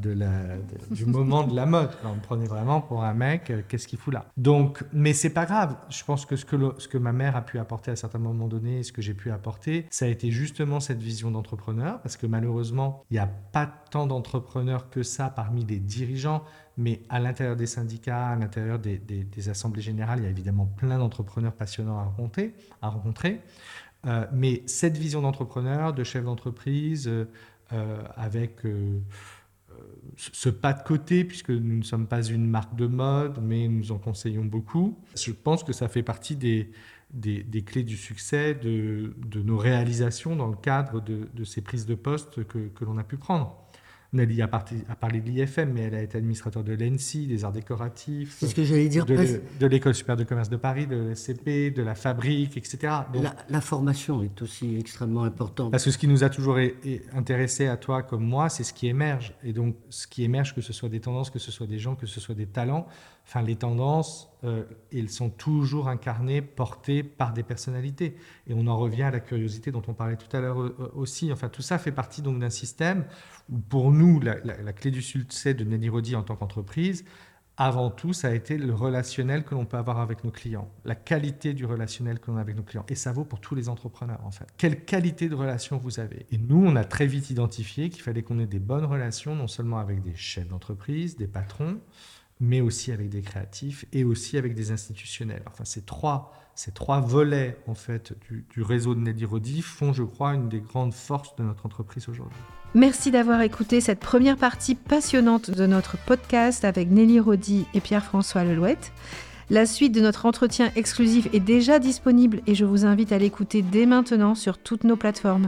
du 0.91 1.07
moment 1.07 1.45
de 1.45 1.55
la 1.55 1.67
mode. 1.67 1.91
on 2.05 2.15
me 2.15 2.21
prenait 2.21 2.47
vraiment 2.47 2.81
pour 2.81 3.05
un 3.05 3.15
mec, 3.15 3.51
euh, 3.51 3.63
qu'est-ce 3.69 3.89
qu'il 3.89 3.99
fout 3.99 4.15
là? 4.15 4.27
Donc, 4.37 4.85
mais 4.93 5.13
c'est 5.13 5.31
pas 5.31 5.45
grave. 5.45 5.77
Je 5.89 6.05
pense 6.05 6.25
que 6.25 6.37
ce, 6.37 6.45
que 6.45 6.57
ce 6.79 6.89
que 6.89 6.99
ma 6.99 7.13
mère 7.13 7.37
a 7.37 7.43
pu 7.43 7.59
apporter 7.59 7.91
à 7.91 7.97
certains 7.97 8.19
moments 8.19 8.49
donnés, 8.49 8.83
ce 8.83 8.93
que 8.93 9.03
j'ai 9.03 9.15
pu 9.15 9.31
apporter, 9.31 9.87
ça 9.91 10.05
a 10.05 10.09
été 10.09 10.31
justement 10.31 10.81
cette 10.81 11.03
vision 11.03 11.31
d'entrepreneur, 11.31 12.01
parce 12.01 12.17
que 12.17 12.27
malheureusement, 12.27 13.05
il 13.11 13.15
n'y 13.15 13.21
a 13.21 13.27
pas 13.27 13.67
tant 13.91 14.07
d'entrepreneurs 14.07 14.91
que 14.91 15.03
ça 15.03 15.29
parmi 15.29 15.65
les 15.65 15.79
dirigeants 15.79 16.45
mais 16.77 17.03
à 17.09 17.21
l'intérieur 17.21 17.57
des 17.57 17.67
syndicats, 17.67 18.29
à 18.29 18.37
l'intérieur 18.37 18.79
des, 18.79 19.49
assemblées 19.49 19.83
générales, 19.83 20.21
il 20.21 20.25
y 20.25 20.27
a 20.27 20.31
évidemment 20.31 20.67
plein 20.67 20.99
d'entrepreneurs 20.99 21.53
passionnants 21.53 21.99
à 21.99 22.89
rencontrer. 22.89 23.41
Euh, 24.07 24.27
mais 24.33 24.63
cette 24.67 24.97
vision 24.97 25.23
d'entrepreneur, 25.23 25.93
de 25.93 26.03
chef 26.03 26.25
d'entreprise, 26.25 27.07
euh, 27.07 27.29
euh, 27.73 28.03
avec 28.17 28.63
ce 30.17 30.49
pas 30.49 30.73
de 30.73 30.83
côté, 30.83 31.25
puisque 31.25 31.51
nous 31.51 31.79
ne 31.79 31.83
sommes 31.83 32.07
pas 32.07 32.23
une 32.23 32.47
marque 32.47 32.75
de 32.77 32.87
mode, 32.87 33.39
mais 33.43 33.69
nous 33.69 33.93
en 33.93 33.99
conseillons 33.99 34.45
beaucoup, 34.45 34.99
je 35.17 35.33
pense 35.33 35.65
que 35.65 35.73
ça 35.73 35.89
fait 35.89 36.03
partie 36.03 36.37
des, 36.37 36.73
clés 37.65 37.83
du 37.83 37.97
succès 37.97 38.55
de, 38.55 39.15
nos 39.43 39.57
réalisations 39.57 40.37
dans 40.37 40.49
le 40.49 40.57
cadre 40.57 41.01
de, 41.01 41.45
ces 41.45 41.63
prises 41.63 41.87
de 41.87 41.95
poste 41.95 42.45
que 42.45 42.85
l'on 42.85 42.99
a 42.99 43.05
pu 43.05 43.17
prendre. 43.17 43.63
Nelly 44.13 44.43
a, 44.43 44.49
parlé 44.49 45.21
de 45.21 45.31
l'IFM, 45.31 45.73
mais 45.73 45.83
elle 45.83 45.95
a 45.95 46.03
été 46.03 46.19
administrateur 46.19 46.63
de 46.63 46.75
l'ENSI, 46.75 47.27
des 47.27 47.45
arts 47.47 47.53
décoratifs. 47.53 48.37
C'est 48.39 48.47
ce 48.47 48.55
que 48.55 48.63
j'allais 48.63 48.89
dire. 48.89 49.07
De, 49.07 49.67
l'École 49.67 49.95
supérieure 49.95 50.19
de 50.19 50.29
commerce 50.29 50.51
de 50.51 50.57
Paris, 50.57 50.87
de 50.87 50.97
l'SCP, 50.97 51.71
de 51.75 51.83
la 51.83 51.95
fabrique, 51.95 52.59
etc. 52.59 52.93
la, 53.49 53.61
formation 53.63 54.23
est 54.23 54.43
aussi 54.43 54.77
extrêmement 54.79 55.25
importante. 55.25 55.71
Parce 55.71 55.85
que 55.85 55.91
ce 55.91 55.97
qui 55.97 56.09
nous 56.09 56.25
a 56.25 56.29
toujours 56.29 56.59
intéressé 57.15 57.69
à 57.69 57.79
toi 57.79 58.03
comme 58.03 58.25
moi, 58.25 58.51
c'est 58.51 58.65
ce 58.65 58.75
qui 58.75 58.87
émerge. 58.87 59.35
Et 59.43 59.55
donc, 59.55 59.77
ce 59.89 60.07
qui 60.07 60.25
émerge, 60.25 60.55
que 60.55 60.61
ce 60.61 60.75
soit 60.75 60.91
des 60.91 61.01
tendances, 61.01 61.31
que 61.31 61.39
ce 61.39 61.51
soit 61.51 61.67
des 61.67 61.79
gens, 61.79 61.95
que 61.95 62.07
ce 62.07 62.21
soit 62.21 62.35
des 62.35 62.47
talents, 62.47 62.87
enfin, 63.27 63.43
les 63.43 63.57
tendances, 63.57 64.29
euh, 64.45 64.65
elles 64.93 65.09
sont 65.09 65.31
toujours 65.31 65.89
incarnées, 65.89 66.43
portées 66.43 67.03
par 67.03 67.33
des 67.33 67.43
personnalités. 67.43 68.17
Et 68.47 68.55
on 68.55 68.67
en 68.67 68.77
revient 68.77 69.05
à 69.05 69.11
la 69.11 69.21
curiosité 69.21 69.71
dont 69.71 69.83
on 69.87 69.95
parlait 69.95 70.17
tout 70.17 70.35
à 70.37 70.41
l'heure 70.41 70.61
euh, 70.61 70.93
aussi. 70.95 71.33
Enfin, 71.33 71.49
tout 71.49 71.63
ça 71.63 71.79
fait 71.79 71.93
partie 71.93 72.23
donc 72.23 72.39
d'un 72.39 72.51
système 72.51 73.05
où, 73.51 73.59
pour 73.59 73.93
nous, 73.93 74.21
la, 74.21 74.35
clé 74.73 74.91
du 74.91 75.03
succès 75.03 75.55
de 75.55 75.65
Nelly 75.65 75.89
Rodi 75.89 76.17
en 76.17 76.23
tant 76.23 76.37
qu'entreprise, 76.37 77.05
avant 77.59 77.91
tout, 77.91 78.13
ça 78.13 78.29
a 78.29 78.33
été 78.33 78.57
le 78.57 78.75
relationnel 78.75 79.45
que 79.45 79.55
l'on 79.55 79.67
peut 79.67 79.77
avoir 79.77 80.01
avec 80.01 80.25
nos 80.25 80.31
clients, 80.31 80.71
la 80.85 80.95
qualité 80.95 81.53
du 81.53 81.67
relationnel 81.67 82.19
que 82.19 82.31
l'on 82.31 82.39
a 82.39 82.41
avec 82.41 82.57
nos 82.57 82.63
clients. 82.63 82.87
Et 82.89 82.95
ça 82.95 83.13
vaut 83.13 83.25
pour 83.25 83.41
tous 83.41 83.55
les 83.55 83.69
entrepreneurs, 83.69 84.25
en 84.25 84.31
fait. 84.31 84.47
Quelle 84.57 84.85
qualité 84.85 85.29
de 85.29 85.35
relation 85.35 85.77
vous 85.77 86.01
avez? 86.01 86.27
Et 86.33 86.39
nous, 86.39 86.65
on 86.65 86.75
a 86.77 86.85
très 86.85 87.07
vite 87.07 87.31
identifié 87.31 87.91
qu'il 87.91 88.03
fallait 88.03 88.23
qu'on 88.23 88.39
ait 88.39 88.47
des 88.47 88.59
bonnes 88.59 88.87
relations, 88.87 89.37
non 89.37 89.49
seulement 89.49 89.79
avec 89.79 90.03
des 90.03 90.17
chefs 90.17 90.49
d'entreprise, 90.49 91.17
des 91.17 91.29
patrons, 91.29 91.79
mais 92.43 92.61
aussi 92.61 92.91
avec 92.91 93.09
des 93.09 93.23
créatifs 93.23 93.87
et 93.93 94.03
aussi 94.03 94.37
avec 94.37 94.55
des 94.55 94.73
institutionnels. 94.73 95.45
Enfin, 95.47 95.65
ces 95.65 95.83
trois, 95.83 96.33
trois 96.75 97.01
volets 97.01 97.57
en 97.69 97.75
fait 97.75 98.15
du, 98.29 98.63
réseau 98.63 98.97
de 98.97 99.01
Nelly 99.01 99.25
Rodi 99.25 99.63
font, 99.63 99.93
je 99.93 100.03
crois, 100.03 100.35
une 100.35 100.49
des 100.49 100.61
grandes 100.61 100.93
forces 100.93 101.37
de 101.37 101.45
notre 101.45 101.65
entreprise 101.65 102.09
aujourd'hui. 102.09 102.37
Merci 102.75 103.13
d'avoir 103.13 103.41
écouté 103.43 103.81
cette 103.81 104.01
première 104.01 104.37
partie 104.37 104.75
passionnante 104.75 105.53
de 105.53 105.67
notre 105.67 105.97
podcast 105.99 106.65
avec 106.65 106.91
Nelly 106.91 107.21
Rodi 107.21 107.65
et 107.75 107.81
Pierre-François 107.81 108.43
Lelouette. 108.43 108.93
La 109.49 109.65
suite 109.65 109.93
de 109.93 110.01
notre 110.01 110.27
entretien 110.27 110.73
exclusif 110.75 111.29
est 111.33 111.41
déjà 111.41 111.79
disponible 111.79 112.41
et 112.49 112.57
je 112.57 112.65
vous 112.65 112.85
invite 112.85 113.13
à 113.13 113.19
l'écouter 113.19 113.63
dès 113.63 113.87
maintenant 113.87 114.35
sur 114.35 114.59
toutes 114.59 114.83
nos 114.83 114.97
plateformes. 114.97 115.47